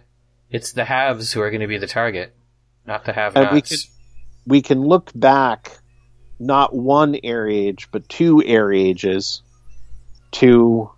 [0.48, 2.32] it's the haves who are going to be the target,
[2.86, 3.68] not the And we have-nots.
[3.68, 3.78] can
[4.46, 5.78] we can look back
[6.38, 9.42] not one air age but two air ages
[10.30, 10.88] to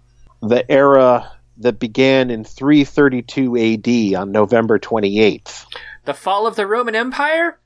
[0.42, 5.64] the era that began in 332 AD on November 28th.
[6.04, 7.58] The fall of the Roman Empire.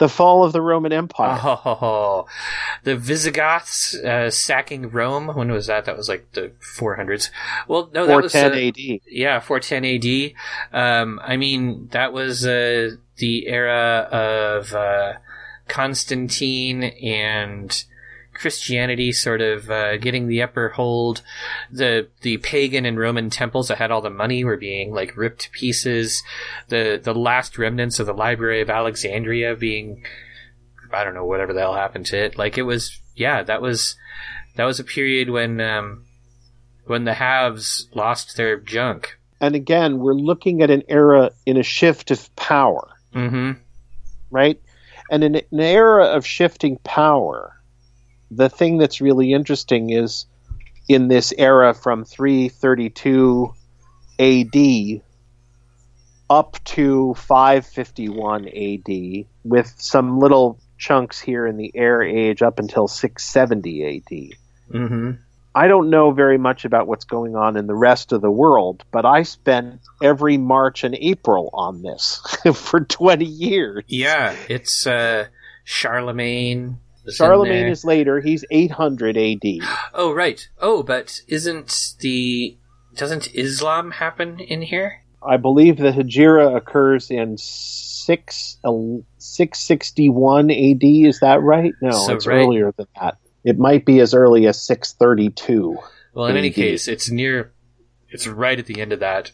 [0.00, 1.38] The fall of the Roman Empire.
[1.44, 2.26] Oh,
[2.84, 5.28] the Visigoths uh, sacking Rome.
[5.28, 5.84] When was that?
[5.84, 7.28] That was like the 400s.
[7.68, 9.00] Well, no, that was 410 uh, AD.
[9.06, 10.32] Yeah, 410
[10.72, 11.02] AD.
[11.02, 15.12] Um, I mean, that was uh, the era of uh,
[15.68, 17.84] Constantine and
[18.40, 21.22] Christianity sort of uh, getting the upper hold.
[21.70, 25.42] The the pagan and Roman temples that had all the money were being like ripped
[25.42, 26.22] to pieces.
[26.68, 30.04] The the last remnants of the Library of Alexandria being
[30.92, 32.38] I don't know whatever the hell happened to it.
[32.38, 33.96] Like it was yeah, that was
[34.56, 36.06] that was a period when um,
[36.86, 39.18] when the haves lost their junk.
[39.40, 43.52] And again, we're looking at an era in a shift of power, Mm-hmm.
[44.30, 44.60] right?
[45.10, 47.59] And in an era of shifting power,
[48.30, 50.26] the thing that's really interesting is
[50.88, 53.54] in this era from 332
[54.18, 55.02] AD
[56.28, 62.86] up to 551 AD, with some little chunks here in the Air Age up until
[62.86, 64.72] 670 AD.
[64.72, 65.10] Mm-hmm.
[65.52, 68.84] I don't know very much about what's going on in the rest of the world,
[68.92, 72.22] but I spent every March and April on this
[72.54, 73.82] for 20 years.
[73.88, 75.26] Yeah, it's uh,
[75.64, 76.78] Charlemagne.
[77.12, 78.20] Charlemagne is later.
[78.20, 79.42] He's 800 AD.
[79.94, 80.48] Oh right.
[80.60, 82.56] Oh, but isn't the
[82.96, 85.02] doesn't Islam happen in here?
[85.22, 88.70] I believe the Hijra occurs in 6, uh,
[89.18, 90.82] 661 AD.
[90.82, 91.72] Is that right?
[91.82, 93.18] No, So, it's right- earlier than that.
[93.44, 95.78] It might be as early as 632.
[96.14, 97.52] Well, in any case, it's near.
[98.08, 99.30] It's right at the end of that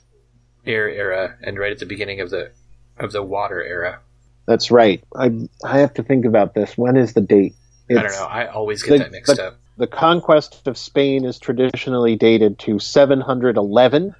[0.66, 2.50] air era and right at the beginning of the
[2.98, 4.00] of the water era.
[4.46, 5.02] That's right.
[5.16, 6.76] I I have to think about this.
[6.76, 7.54] When is the date?
[7.90, 8.26] I don't know.
[8.28, 9.56] I always get the- that mixed the- up.
[9.78, 14.14] The conquest of Spain is traditionally dated to 711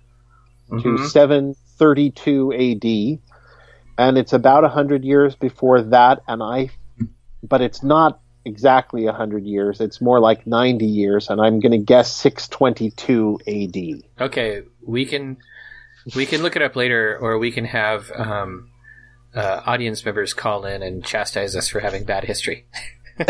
[0.69, 1.07] to Mhm.
[1.09, 3.21] 732 AD,
[3.97, 6.21] and it's about 100 years before that.
[6.29, 6.69] And I,
[7.43, 9.81] but it's not exactly 100 years.
[9.81, 14.05] It's more like 90 years, and I'm going to guess 622 AD.
[14.21, 15.39] Okay, we can
[16.15, 18.69] we can look it up later, or we can have um,
[19.35, 22.67] uh, audience members call in and chastise us for having bad history.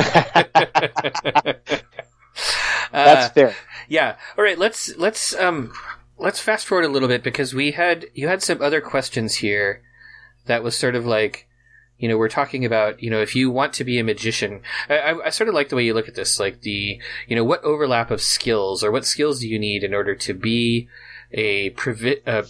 [2.93, 3.55] That's Uh, fair.
[3.89, 4.16] yeah.
[4.39, 4.59] All right.
[4.59, 5.72] Let's let's um
[6.18, 9.82] let's fast forward a little bit because we had you had some other questions here
[10.47, 11.49] that was sort of like
[11.99, 14.99] you know we're talking about you know if you want to be a magician I,
[14.99, 17.45] I, I sort of like the way you look at this like the you know
[17.45, 20.89] what overlap of skills or what skills do you need in order to be
[21.32, 22.45] a, provi- a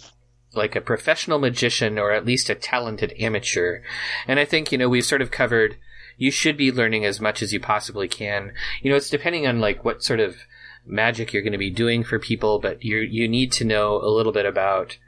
[0.55, 3.81] like a professional magician or at least a talented amateur.
[4.27, 5.77] And I think, you know, we've sort of covered
[6.17, 8.53] you should be learning as much as you possibly can.
[8.83, 10.37] You know, it's depending on like what sort of
[10.87, 14.09] magic you're going to be doing for people, but you you need to know a
[14.09, 14.99] little bit about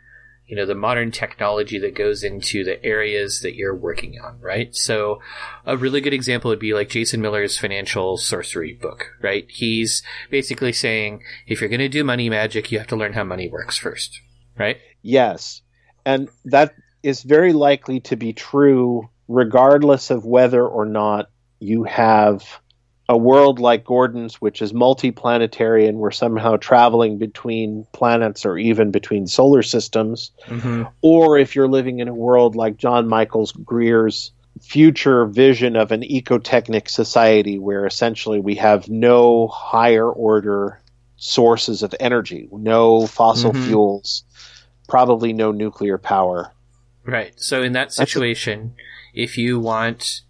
[0.47, 4.75] you know the modern technology that goes into the areas that you're working on, right?
[4.75, 5.21] So
[5.65, 9.47] a really good example would be like Jason Miller's financial sorcery book, right?
[9.49, 13.25] He's basically saying if you're going to do money magic, you have to learn how
[13.25, 14.21] money works first,
[14.59, 14.79] right?
[15.03, 15.63] Yes.
[16.05, 22.61] And that is very likely to be true regardless of whether or not you have
[23.11, 28.91] a world like Gordon's, which is multiplanetary, and we're somehow traveling between planets or even
[28.91, 30.83] between solar systems, Mm-hmm.
[31.01, 36.03] or if you're living in a world like John Michaels Greer's future vision of an
[36.03, 40.81] ecotechnic society, where essentially we have no higher order
[41.17, 43.65] sources of energy, no fossil Mhm.
[43.67, 44.25] fuels,
[44.89, 46.53] probably no nuclear power.
[47.07, 47.33] Right.
[47.37, 48.75] So in that a- situation,
[49.19, 50.21] if you want,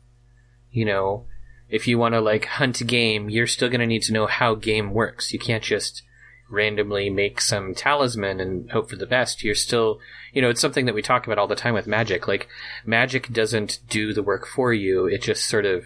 [0.72, 1.26] you know,
[1.68, 4.55] if you want to like hunt game, you're still going to need to know how
[4.55, 5.30] game works.
[5.30, 6.03] You can't just
[6.49, 9.45] randomly make some talisman and hope for the best.
[9.45, 10.01] You're still,
[10.32, 12.26] you know, it's something that we talk about all the time with magic.
[12.26, 12.49] Like
[12.86, 15.05] magic doesn't do the work for you.
[15.05, 15.84] It just sort of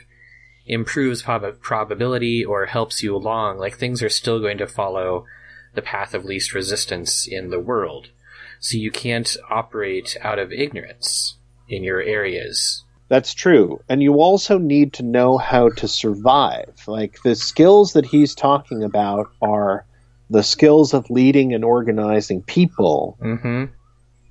[0.65, 3.59] improves prob- probability or helps you along.
[3.59, 5.27] Like things are still going to follow
[5.75, 8.11] the path of least resistance in the world.
[8.61, 11.39] So you can't operate out of ignorance
[11.69, 12.85] in your areas.
[13.13, 13.79] That's true.
[13.91, 16.73] And you also need to know how to survive.
[16.87, 19.85] Like the skills that he's talking about are
[20.31, 23.65] the skills of leading and organizing people, Mm-hmm.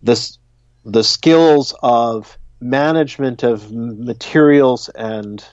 [0.02, 0.38] the,
[0.84, 5.46] the skills of management of materials and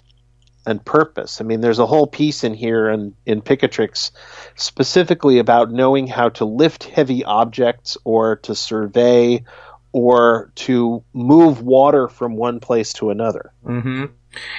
[0.65, 1.41] and purpose.
[1.41, 4.11] I mean, there's a whole piece in here in, in Picatrix
[4.55, 9.45] specifically about knowing how to lift heavy objects or to survey
[9.93, 13.53] or to move water from one place to another.
[13.65, 14.05] Mm-hmm.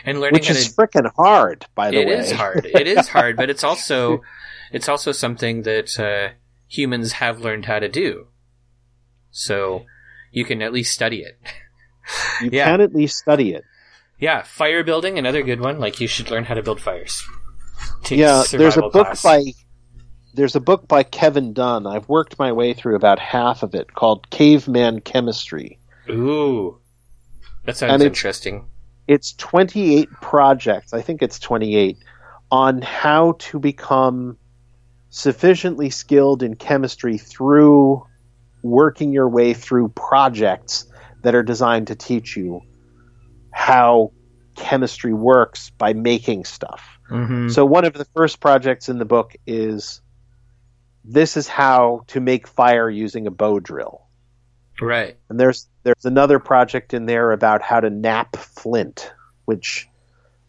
[0.05, 2.13] And learning which is freaking hard, by the It way.
[2.13, 2.65] is hard.
[2.65, 4.21] It is hard, but it's also
[4.71, 6.33] it's also something that uh,
[6.67, 8.27] humans have learned how to do.
[9.31, 9.85] So
[10.31, 11.39] you can at least study it.
[12.41, 12.65] You Yeah.
[12.65, 13.63] can at least study it.
[14.19, 15.79] Yeah, fire building, another good one.
[15.79, 17.23] Like you should learn how to build fires.
[18.03, 19.23] Take yeah, there's a book class.
[19.23, 19.43] by
[20.33, 21.87] there's a book by Kevin Dunn.
[21.87, 25.79] I've worked my way through about half of it called Caveman Chemistry.
[26.09, 26.77] Ooh,
[27.65, 28.65] that sounds And it's- interesting.
[29.07, 30.93] It's 28 projects.
[30.93, 31.97] I think it's 28
[32.51, 34.37] on how to become
[35.09, 38.05] sufficiently skilled in chemistry through
[38.61, 40.85] working your way through projects
[41.23, 42.61] that are designed to teach you
[43.51, 44.11] how
[44.55, 46.99] chemistry works by making stuff.
[47.09, 47.49] Mm-hmm.
[47.49, 50.01] So one of the first projects in the book is
[51.03, 54.01] this is how to make fire using a bow drill.
[54.81, 55.17] Right.
[55.29, 59.11] And there's there's another project in there about how to knap flint,
[59.45, 59.87] which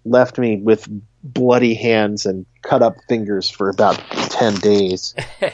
[0.04, 0.88] left me with
[1.22, 5.14] bloody hands and cut up fingers for about 10 days.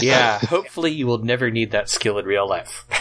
[0.00, 0.38] yeah.
[0.38, 2.84] Hopefully, you will never need that skill in real life.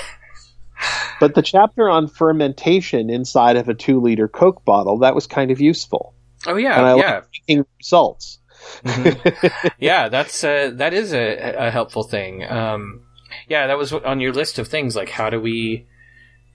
[1.20, 5.52] But the chapter on fermentation inside of a 2 liter Coke bottle, that was kind
[5.52, 6.14] of useful.
[6.46, 7.14] Oh yeah, And I yeah.
[7.14, 8.40] like seeing results.
[8.84, 9.72] Mhm.
[9.80, 12.44] yeah, that's uh, that is a, a helpful thing.
[12.50, 13.02] Um,
[13.48, 14.96] yeah, that was on your list of things.
[14.96, 15.86] Like, how do we,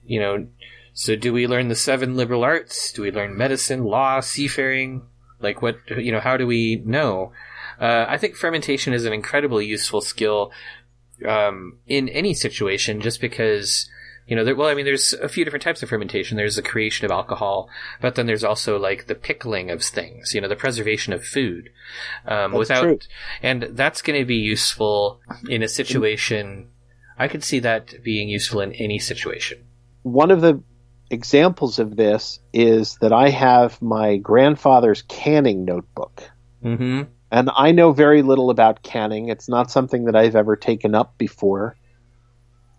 [0.05, 0.47] you know,
[0.93, 2.91] so do we learn the seven liberal arts?
[2.91, 5.03] Do we learn medicine, law, seafaring?
[5.39, 6.19] Like, what you know?
[6.19, 7.31] How do we know?
[7.79, 10.51] Uh, I think fermentation is an incredibly useful skill
[11.27, 13.89] um, in any situation, just because.
[14.29, 16.37] You know, there, well, I mean, there's a few different types of fermentation.
[16.37, 17.67] There's the creation of alcohol,
[17.99, 20.33] but then there's also like the pickling of things.
[20.33, 21.71] You know, the preservation of food.
[22.25, 22.99] Um, That's without, true.
[23.41, 25.19] and that's going to be useful
[25.49, 26.69] in a situation.
[27.17, 29.65] I could see that being useful in any situation.
[30.03, 30.61] one of the
[31.09, 36.21] examples of this is that I have my grandfather's canning notebook.
[36.63, 37.03] Mm-hmm.
[37.31, 39.29] And I know very little about canning.
[39.29, 41.75] It's not something that I've ever taken up before.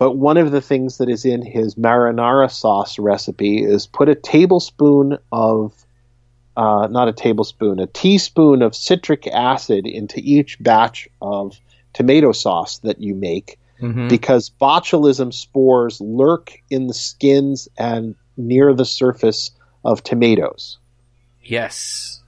[0.01, 4.15] But one of the things that is in his marinara sauce recipe is put a
[4.15, 5.75] tablespoon of,
[6.57, 11.61] uh, not a tablespoon, a teaspoon of citric acid into each batch of
[11.93, 14.09] tomato sauce that you make Mm-hmm.
[14.09, 19.53] because botulism spores lurk in the skins and near the surface
[19.87, 20.77] of tomatoes.
[21.43, 22.21] Yes.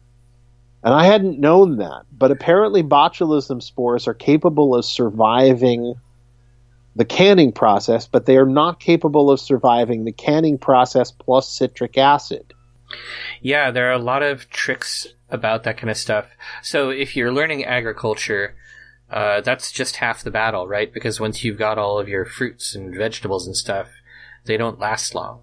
[0.82, 5.94] And I hadn't known that, but apparently botulism spores are capable of surviving
[6.94, 11.96] the canning process, but they are not capable of surviving the canning process plus citric
[11.96, 12.52] acid.
[13.40, 16.26] Yeah, there are a lot of tricks about that kind of stuff.
[16.62, 18.54] So if you're learning agriculture,
[19.10, 20.92] uh, that's just half the battle, right?
[20.92, 23.88] Because once you've got all of your fruits and vegetables and stuff,
[24.44, 25.40] they don't last long.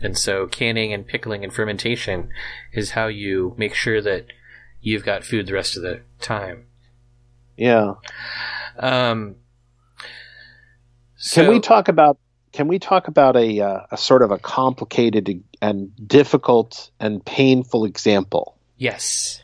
[0.00, 2.30] And so canning and pickling and fermentation
[2.72, 4.26] is how you make sure that
[4.80, 6.66] you've got food the rest of the time.
[7.56, 7.94] Yeah.
[8.78, 9.36] Um,
[11.32, 12.18] Can we talk about
[12.52, 17.84] can we talk about a uh, a sort of a complicated and difficult and painful
[17.84, 18.56] example?
[18.76, 19.42] Yes.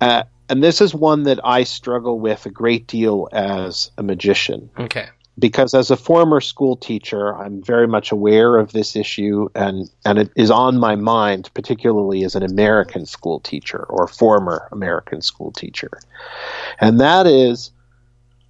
[0.00, 4.68] Uh, and this is one that I struggle with a great deal as a magician
[4.78, 5.06] Okay.
[5.38, 10.18] because as a former school teacher, I'm very much aware of this issue and and
[10.18, 15.52] it is on my mind, particularly as an American school teacher or former American school
[15.52, 16.00] teacher.
[16.80, 17.70] And that is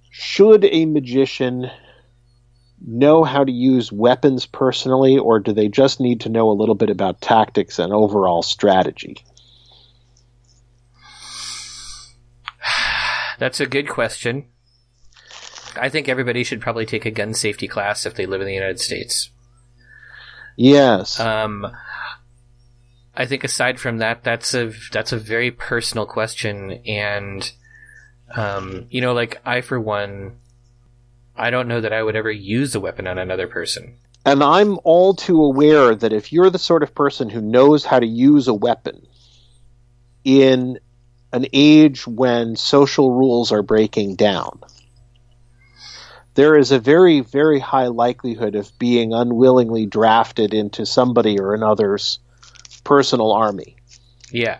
[0.09, 1.69] should a magician
[2.85, 6.75] know how to use weapons personally or do they just need to know a little
[6.75, 9.17] bit about tactics and overall strategy?
[13.39, 14.45] That's a good question.
[15.79, 18.53] I think everybody should probably take a gun safety class if they live in the
[18.53, 19.29] United States.
[20.57, 21.19] Yes.
[21.19, 21.67] Um,
[23.15, 27.51] I think aside from that, that's a that's a very personal question, and
[28.35, 30.37] um, you know, like I for one,
[31.35, 33.95] I don't know that I would ever use a weapon on another person.
[34.25, 37.99] And I'm all too aware that if you're the sort of person who knows how
[37.99, 39.07] to use a weapon
[40.23, 40.79] in
[41.33, 44.59] an age when social rules are breaking down,
[46.35, 52.19] there is a very, very high likelihood of being unwillingly drafted into somebody or another's
[52.83, 53.75] personal army.
[54.31, 54.59] Yeah,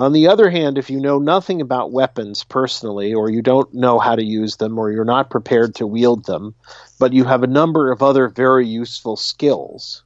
[0.00, 3.98] On the other hand, if you know nothing about weapons personally, or you don't know
[3.98, 6.54] how to use them, or you're not prepared to wield them,
[6.98, 10.02] but you have a number of other very useful skills,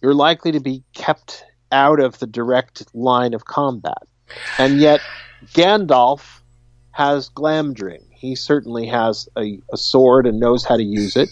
[0.00, 4.02] you're likely to be kept out of the direct line of combat.
[4.56, 5.02] And yet,
[5.52, 6.40] Gandalf
[6.92, 8.06] has Glamdring.
[8.12, 11.28] He certainly has a, a sword and knows how to use it.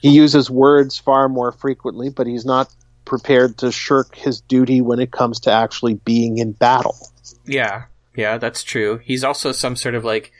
[0.00, 2.74] He uses words far more frequently, but he's not
[3.12, 6.96] prepared to shirk his duty when it comes to actually being in battle.
[7.44, 7.82] yeah,
[8.16, 8.38] yeah.
[8.38, 8.96] That's true.
[9.04, 10.32] He's also some sort of like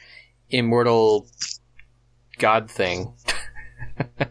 [0.49, 1.27] immortal
[2.39, 3.12] god thing.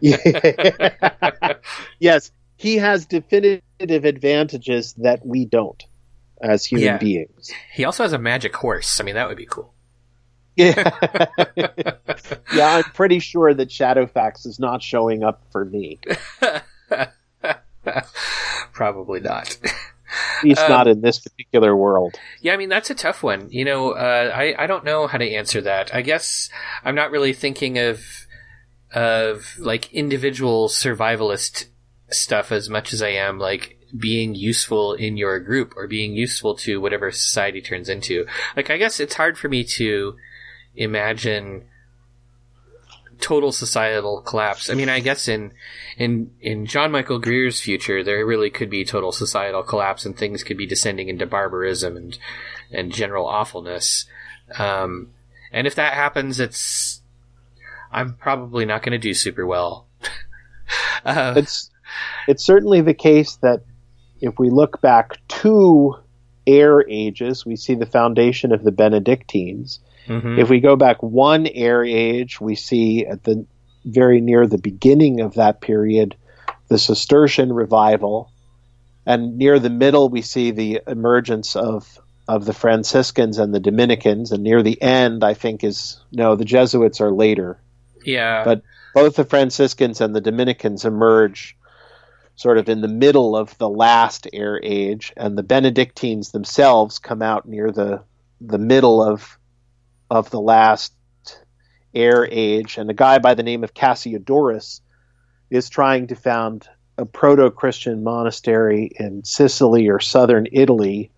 [2.00, 3.62] yes, he has definitive
[4.04, 5.80] advantages that we don't
[6.40, 6.98] as human Yeah.
[6.98, 7.52] beings.
[7.72, 8.98] He also has a magic horse.
[9.00, 9.72] I mean, that would be cool.
[10.56, 10.90] Yeah.
[11.56, 16.00] yeah, I'm pretty sure that Shadowfax is not showing up for me.
[18.72, 19.58] Probably not.
[20.38, 22.16] At least Um, not in this particular world.
[22.40, 23.50] Yeah, I mean that's a tough one.
[23.50, 25.94] You know, uh, I I don't know how to answer that.
[25.94, 26.50] I guess
[26.84, 28.02] I'm not really thinking of
[28.94, 31.66] of like individual survivalist
[32.10, 36.54] stuff as much as I am like being useful in your group or being useful
[36.56, 38.26] to whatever society turns into.
[38.56, 40.16] Like I guess it's hard for me to
[40.74, 41.64] imagine
[43.22, 44.68] total societal collapse.
[44.68, 45.52] I mean, I guess in
[45.96, 50.44] in in John Michael Greer's future, there really could be total societal collapse, and things
[50.44, 52.18] could be descending into barbarism and
[52.70, 54.04] and general awfulness.
[54.58, 55.10] Um,
[55.52, 57.00] and if that happens, it's
[57.90, 59.86] I'm probably not going to do super well.
[61.04, 61.70] uh, It's
[62.26, 63.64] it's certainly the case that
[64.20, 65.94] if we look back two
[66.46, 69.80] air ages, we see the foundation of the Benedictines.
[70.06, 70.38] Mhm.
[70.38, 73.44] If we go back one air age, we see at the
[73.84, 76.16] very near the beginning of that period
[76.68, 78.30] the Cistercian revival,
[79.04, 81.98] and near the middle we see the emergence of
[82.28, 86.44] of the Franciscans and the Dominicans, and near the end, I think is no, the
[86.44, 87.58] Jesuits are later.
[88.04, 88.62] yeah, but-
[88.94, 91.56] Both the Franciscans and the Dominicans emerge
[92.36, 97.22] sort of in the middle of the last air age, and the Benedictines themselves come
[97.22, 98.02] out near the
[98.40, 99.38] the middle of
[100.12, 100.92] of the last
[101.94, 104.82] air age, and a guy by the name of Cassiodorus
[105.50, 106.68] is trying to found
[106.98, 111.10] a proto-Christian monastery in Sicily or southern Italy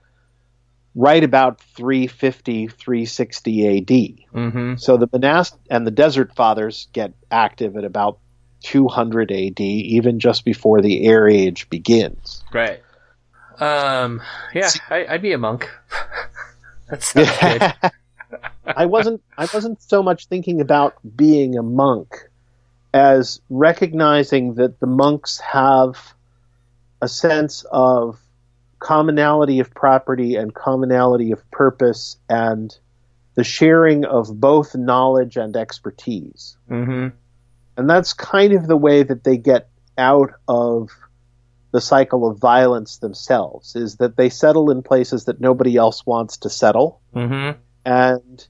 [0.94, 4.40] right about 350 360 AD.
[4.40, 8.18] hmm So the monast and the desert fathers get active at about
[8.62, 12.44] 200 AD, even just before the air age begins.
[12.52, 12.80] right.
[13.58, 14.22] Um,
[14.54, 15.68] yeah, I, I'd be a monk.
[16.88, 17.38] that sounds
[17.82, 17.92] good.
[18.66, 22.28] I wasn't I wasn't so much thinking about being a monk
[22.92, 26.14] as recognizing that the monks have
[27.02, 28.18] a sense of
[28.78, 32.76] commonality of property and commonality of purpose and
[33.34, 36.56] the sharing of both knowledge and expertise.
[36.68, 37.08] hmm
[37.76, 40.90] And that's kind of the way that they get out of
[41.72, 46.36] the cycle of violence themselves is that they settle in places that nobody else wants
[46.38, 47.00] to settle.
[47.12, 47.50] Hmm
[47.84, 48.46] and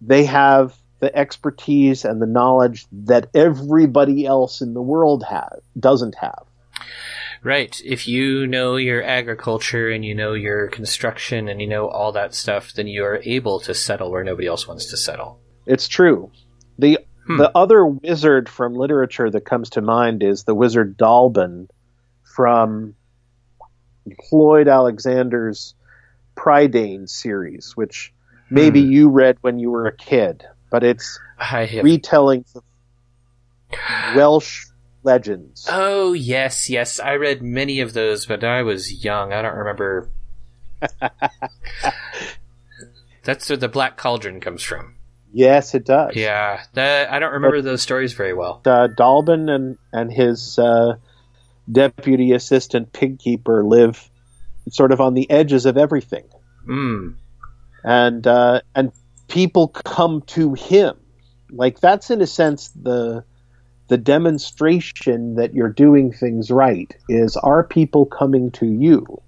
[0.00, 6.14] they have the expertise and the knowledge that everybody else in the world has doesn't
[6.14, 6.44] have.
[7.42, 7.78] Right.
[7.84, 12.34] If you know your agriculture and you know your construction and you know all that
[12.34, 15.40] stuff, then you are able to settle where nobody else wants to settle.
[15.66, 16.30] It's true.
[16.78, 17.38] The Hmm.
[17.38, 21.68] the other wizard from literature that comes to mind is the wizard Dallben
[22.22, 22.94] from
[24.30, 25.74] Lloyd Alexander's
[26.36, 28.12] Prydain series, which
[28.50, 28.90] maybe Hmm.
[28.92, 31.84] you read when you were a kid, but it's I have.
[31.84, 32.62] retellings of
[34.16, 34.66] Welsh
[35.02, 35.66] legends.
[35.70, 36.98] oh yes, yes.
[37.00, 39.32] I read many of those, but I was young.
[39.32, 40.08] I don't remember.
[43.24, 44.96] That's where the Black Cauldron comes from.
[45.32, 46.14] yes, it does.
[46.14, 48.60] Yeah, that, I don't remember those stories very well.
[48.66, 50.96] uh, Dallben and and his uh,
[51.70, 54.10] deputy assistant pig keeper live
[54.70, 56.24] sort of on the edges of everything,
[56.68, 57.14] Mm.
[57.84, 58.90] And uh, and
[59.28, 60.96] people come to him.
[61.50, 63.24] Like that's in a sense the
[63.88, 69.20] the demonstration that you're doing things right is are people coming to you?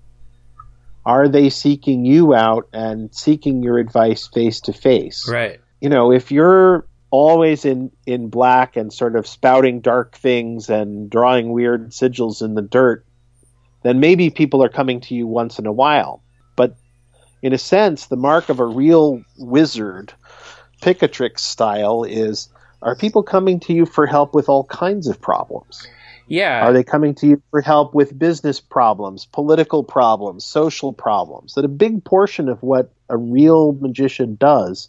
[1.05, 5.29] Are they seeking you out and seeking your advice face to face?
[5.29, 5.61] Right.
[5.81, 11.09] you know, if you're always in in black and sort of spouting dark things and
[11.09, 13.07] drawing weird sigils in the dirt,
[13.83, 16.23] then maybe people are coming to you once in a while.
[16.57, 16.77] But
[17.43, 20.13] in a sense, the mark of a real wizard,
[20.83, 22.49] Picatrix style, is
[22.83, 25.87] are people coming to you for help with all kinds of problems?
[26.29, 26.67] Yeah.
[26.67, 31.55] Are they coming to you for help with business problems, political problems, social problems?
[31.55, 34.89] That a big portion of what a real magician does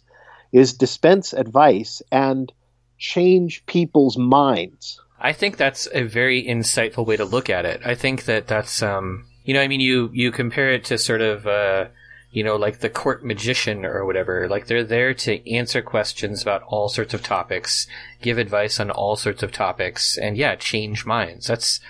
[0.52, 2.52] is dispense advice and
[2.98, 5.00] change people's minds.
[5.20, 7.80] I think that's a very insightful way to look at it.
[7.84, 11.20] I think that that's um you know I mean you you compare it to sort
[11.20, 11.86] of uh
[12.30, 16.62] you know like the court magician or whatever like they're there to answer questions about
[16.64, 17.86] all sorts of topics,
[18.20, 21.46] give advice on all sorts of topics and yeah, change minds.
[21.46, 21.80] That's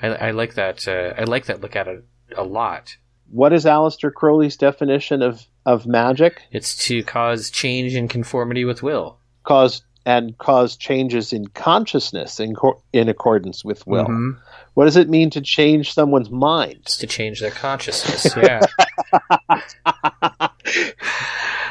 [0.00, 2.04] I, I like that uh, I like that look at it
[2.36, 2.96] a lot.
[3.30, 6.42] What is Aleister Crowley's definition of, of magic?
[6.50, 9.18] It's to cause change in conformity with will.
[9.44, 14.06] Cause and cause changes in consciousness in, co- in accordance with will.
[14.06, 14.36] Mhm.
[14.74, 16.78] What does it mean to change someone's mind?
[16.82, 18.34] It's to change their consciousness.
[18.42, 18.60] Yeah.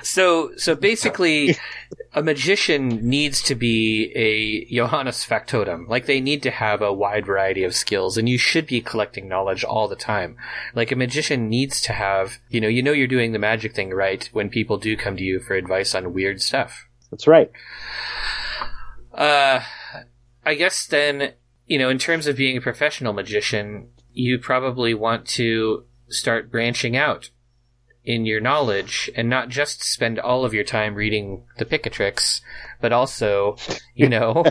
[0.04, 1.56] so so basically
[2.14, 5.88] a magician needs to be a Johannes factotum.
[5.88, 9.28] Like they need to have a wide variety of skills and you should be collecting
[9.28, 10.38] knowledge all the time.
[10.76, 13.92] Like a magician needs to have, you know, you know you're doing the magic thing
[13.92, 16.88] right when people do come to you for advice on weird stuff.
[17.12, 17.52] That's right.
[19.14, 19.62] Uh,
[20.46, 21.34] I guess then,
[21.68, 26.98] you know, in terms of being a professional magician, you probably want to start branching
[26.98, 27.30] out
[28.04, 32.42] in your knowledge and not just spend all of your time reading the Picatrix,
[32.80, 33.58] but also,
[33.94, 34.44] you know,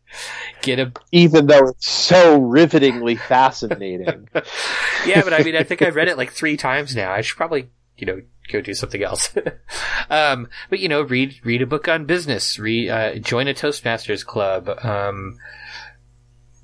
[0.62, 4.28] get a Even though it's so rivetingly fascinating.
[5.06, 7.12] yeah, but I mean, I think I've read it like three times now.
[7.12, 9.34] I should probably, you know, go do something else.
[10.10, 12.58] um, but you know, read read a book on business.
[12.58, 14.68] Read, uh, join a Toastmasters club.
[14.82, 15.38] Um,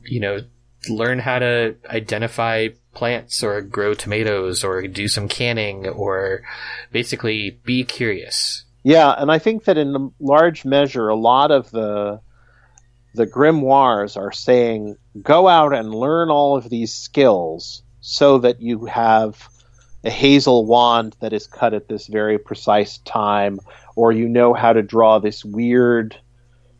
[0.04, 0.40] you know,
[0.88, 6.42] learn how to identify plants or grow tomatoes or do some canning or
[6.90, 8.64] basically be curious.
[8.82, 12.20] Yeah, and I think that in large measure, a lot of the
[13.14, 18.86] the grimoires are saying go out and learn all of these skills so that you
[18.86, 19.48] have
[20.04, 23.60] a hazel wand that is cut at this very precise time,
[23.96, 26.16] or you know how to draw this weird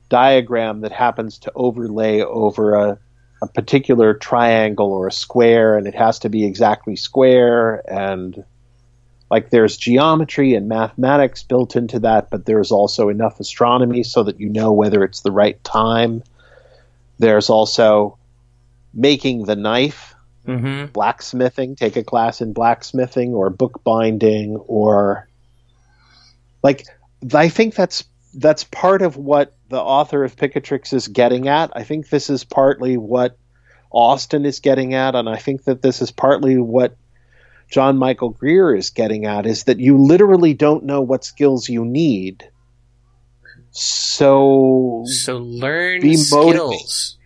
[0.09, 2.99] diagram that happens to overlay over a,
[3.43, 8.44] a particular triangle or a square, and it has to be exactly square and
[9.32, 14.39] like there's geometry and mathematics built into that, but there's also enough astronomy so that
[14.39, 16.23] you know whether it's the right time.
[17.19, 18.19] There's also
[18.93, 20.11] making the knife,
[20.47, 20.86] Mm-hmm.
[20.86, 25.28] blacksmithing, take a class in blacksmithing or bookbinding or
[26.62, 26.85] like
[27.32, 28.05] I think that's
[28.35, 31.70] that's part of what the author of Picatrix is getting at.
[31.77, 33.36] I think this is partly what
[33.90, 36.97] Austin is getting at, and I think that this is partly what
[37.70, 41.85] John Michael Greer is getting at is that you literally don't know what skills you
[41.85, 42.48] need.
[43.70, 47.16] So So learn Be skills.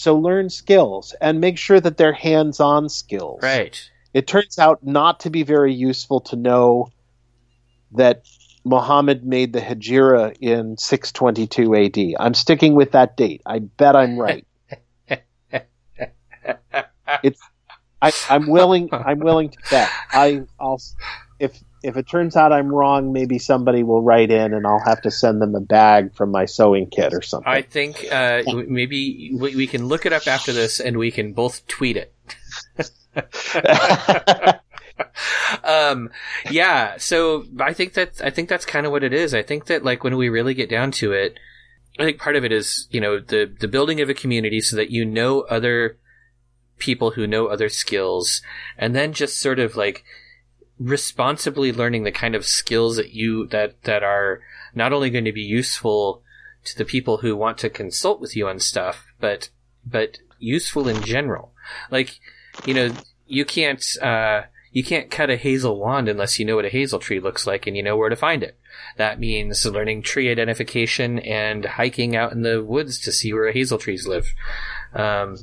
[0.00, 3.40] So learn skills and make sure that they're hands-on skills.
[3.42, 3.78] Right.
[4.14, 6.90] It turns out not to be very useful to know
[7.92, 8.24] that
[8.64, 11.98] Muhammad made the Hijra in 622 AD.
[12.18, 13.42] I'm sticking with that date.
[13.44, 14.46] I bet I'm right.
[17.22, 17.40] it's
[18.00, 18.88] I, I'm willing.
[18.92, 19.90] I'm willing to bet.
[20.12, 20.80] I, I'll
[21.38, 25.02] if if it turns out I'm wrong, maybe somebody will write in and I'll have
[25.02, 27.50] to send them a bag from my sewing kit or something.
[27.50, 31.32] I think uh, maybe we, we can look it up after this, and we can
[31.32, 32.14] both tweet it.
[35.64, 36.10] um,
[36.50, 36.96] yeah.
[36.98, 39.34] So I think that I think that's kind of what it is.
[39.34, 41.38] I think that like when we really get down to it,
[41.98, 44.76] I think part of it is you know the the building of a community so
[44.76, 45.98] that you know other
[46.78, 48.42] people who know other skills,
[48.76, 50.04] and then just sort of like
[50.80, 54.40] responsibly learning the kind of skills that you that that are
[54.74, 56.22] not only going to be useful
[56.64, 59.50] to the people who want to consult with you on stuff, but
[59.84, 61.52] but useful in general.
[61.90, 62.18] Like,
[62.64, 62.92] you know,
[63.26, 64.42] you can't uh,
[64.72, 67.66] you can't cut a hazel wand unless you know what a hazel tree looks like
[67.66, 68.58] and you know where to find it.
[68.96, 73.78] That means learning tree identification and hiking out in the woods to see where hazel
[73.78, 74.32] trees live.
[74.94, 75.36] Um,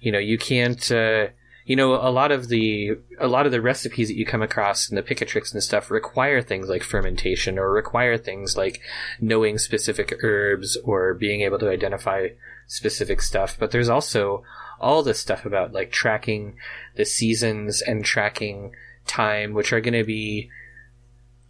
[0.00, 0.90] you know, you can't.
[0.92, 1.28] Uh,
[1.66, 4.88] you know, a lot of the a lot of the recipes that you come across
[4.88, 8.80] in the Picatrix and stuff require things like fermentation or require things like
[9.20, 12.28] knowing specific herbs or being able to identify
[12.68, 13.56] specific stuff.
[13.58, 14.44] But there's also
[14.80, 16.56] all this stuff about like tracking
[16.94, 18.70] the seasons and tracking
[19.04, 20.48] time, which are going to be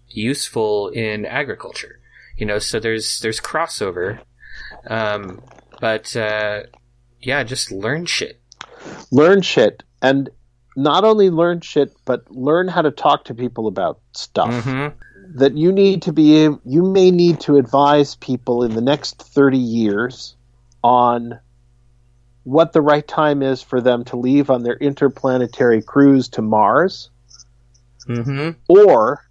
[0.09, 2.01] useful in agriculture.
[2.39, 4.21] You know, so there's there's crossover,
[4.87, 5.43] um,
[5.79, 6.63] but uh,
[7.21, 8.41] yeah, just learn shit.
[9.11, 10.31] learn shit and
[10.77, 14.89] not only learn shit but learn how to talk to people about stuff hmm
[15.35, 19.59] that you need to be you may need to advise people in the next 30
[19.59, 20.36] years
[20.85, 21.39] on
[22.44, 27.10] what the right time is for them to leave on their interplanetary cruise to Mars.
[28.06, 29.23] Hmm or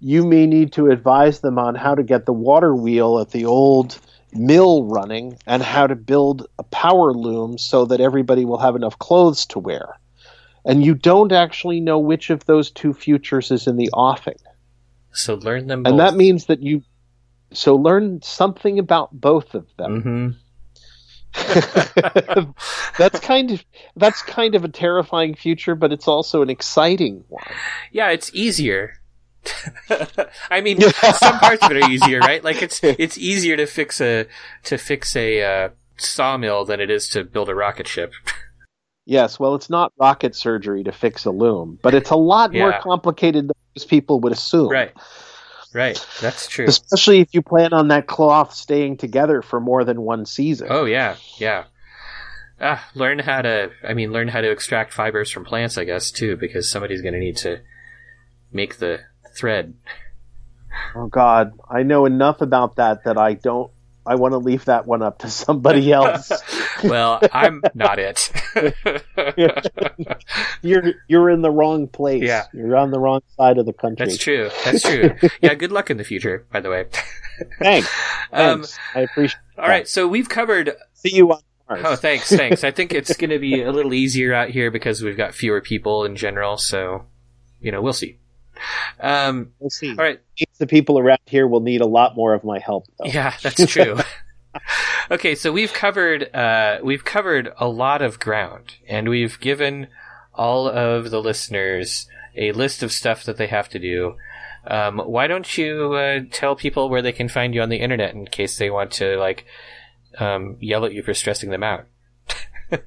[0.00, 3.44] you may need to advise them on how to get the water wheel at the
[3.44, 3.98] old
[4.32, 8.98] mill running and how to build a power loom so that everybody will have enough
[8.98, 9.98] clothes to wear.
[10.64, 14.38] And you don't actually know which of those two futures is in the offing.
[15.12, 15.82] So learn them.
[15.82, 15.90] Both.
[15.90, 16.82] And that means that you
[17.52, 20.02] so learn something about both of them.
[20.02, 20.28] hmm
[22.98, 23.64] that's kind of
[23.96, 27.44] that's kind of a terrifying future, but it's also an exciting one.
[27.92, 28.94] Yeah, it's easier.
[30.50, 32.42] I mean, some parts of it are easier, right?
[32.42, 34.26] Like it's it's easier to fix a
[34.64, 38.12] to fix a uh, sawmill than it is to build a rocket ship.
[39.04, 42.78] Yes, well, it's not rocket surgery to fix a loom, but it's a lot more
[42.80, 44.68] complicated than most people would assume.
[44.68, 44.92] right,
[45.72, 46.06] right.
[46.20, 46.66] That's true.
[46.66, 50.68] Especially if you plan on that cloth staying together for more than one season.
[50.70, 51.64] Oh yeah, yeah.
[52.60, 53.70] Ah, learn how to.
[53.82, 57.14] I mean, learn how to extract fibers from plants, I guess, too, because somebody's going
[57.14, 57.60] to need to
[58.52, 59.00] make the
[59.38, 59.74] thread.
[60.94, 63.70] Oh, God, I know enough about that that I don't.
[64.06, 66.32] I want to leave that one up to somebody else.
[66.82, 68.32] Well, I'm not it.
[70.62, 72.22] you're you're in the wrong place.
[72.22, 72.44] Yeah.
[72.54, 74.06] you're on the wrong side of the country.
[74.06, 74.50] That's true.
[74.64, 75.14] That's true.
[75.42, 75.54] Yeah.
[75.54, 76.86] Good luck in the future, by the way.
[77.58, 77.88] Thanks.
[78.30, 78.78] Um, Thanks.
[78.94, 79.40] I appreciate.
[79.56, 79.88] all right.
[79.88, 81.82] So we've covered See you on Mars.
[81.82, 82.62] Oh, thanks, thanks.
[82.62, 85.62] I think it's going to be a little easier out here because we've got fewer
[85.62, 86.58] people in general.
[86.58, 87.06] So,
[87.58, 88.18] you know, we'll see.
[89.00, 89.90] Um, We'll see.
[89.90, 90.20] all right.
[90.58, 93.06] The people around here will need a lot more of my help, though.
[93.06, 93.98] Yeah, that's true.
[95.10, 99.88] okay, so we've covered uh, we've covered a lot of ground, and we've given
[100.34, 104.16] all of the listeners a list of stuff that they have to do.
[104.66, 108.14] Um, why don't you uh, tell people where they can find you on the internet
[108.14, 109.46] in case they want to like
[110.18, 111.86] um, yell at you for stressing them out?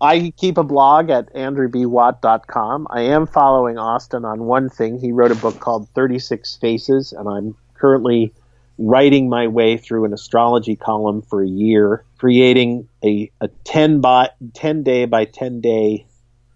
[0.00, 2.86] I keep a blog at andrewbwatt.com.
[2.90, 4.98] I am following Austin on one thing.
[4.98, 8.32] He wrote a book called 36 Faces, and I'm currently
[8.78, 14.30] writing my way through an astrology column for a year, creating a, a 10 by
[14.54, 16.06] 10 day by 10 day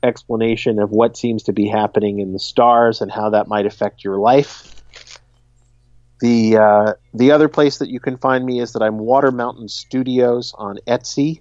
[0.02, 4.04] explanation of what seems to be happening in the stars and how that might affect
[4.04, 4.70] your life.
[6.20, 9.68] The uh, the other place that you can find me is that I'm Water Mountain
[9.68, 11.40] Studios on Etsy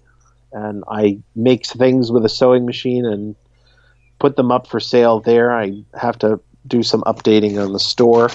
[0.54, 3.36] and I make things with a sewing machine and
[4.20, 5.52] put them up for sale there.
[5.52, 8.30] I have to do some updating on the store.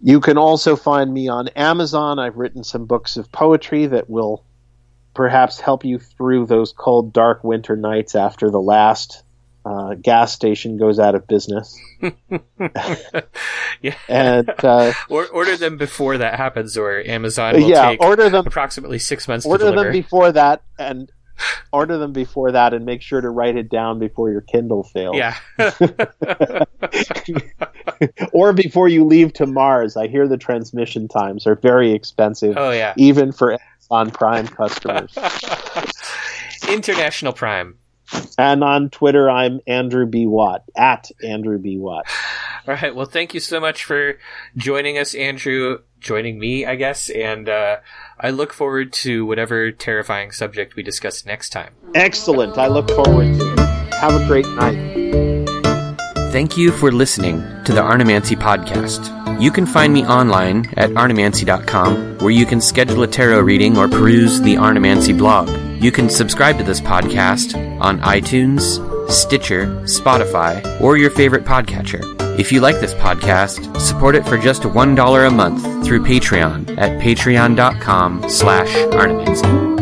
[0.00, 2.18] You can also find me on Amazon.
[2.18, 4.44] I've written some books of poetry that will
[5.14, 9.22] perhaps help you through those cold, dark winter nights after the last
[9.64, 11.78] uh, gas station goes out of business.
[13.82, 13.94] yeah.
[14.08, 18.46] And uh, Or order them before that happens, or Amazon will yeah, take order them
[18.46, 21.10] approximately six months order them before that and
[21.72, 25.16] order them before that and make sure to write it down before your Kindle fails.
[25.16, 25.36] yeah.
[28.32, 29.96] or before you leave to Mars.
[29.96, 32.94] I hear the transmission times are very expensive, oh yeah.
[32.96, 33.58] even for
[33.90, 35.16] Amazon Prime customers.
[36.68, 37.76] International Prime.
[38.38, 40.26] And on Twitter, I'm Andrew B.
[40.26, 41.78] Watt, at Andrew B.
[41.78, 42.06] Watt.
[42.66, 42.94] All right.
[42.94, 44.18] Well, thank you so much for
[44.56, 47.10] joining us, Andrew, joining me, I guess.
[47.10, 47.78] And uh,
[48.18, 51.72] I look forward to whatever terrifying subject we discuss next time.
[51.94, 52.58] Excellent.
[52.58, 53.94] I look forward to it.
[53.94, 55.00] Have a great night.
[56.32, 59.40] Thank you for listening to the Arnemancy podcast.
[59.40, 63.88] You can find me online at arnemancy.com, where you can schedule a tarot reading or
[63.88, 65.69] peruse the Arnemancy blog.
[65.80, 72.04] You can subscribe to this podcast on iTunes, Stitcher, Spotify, or your favorite podcatcher.
[72.38, 77.00] If you like this podcast, support it for just $1 a month through Patreon at
[77.00, 79.79] patreon.com slash arnemancy.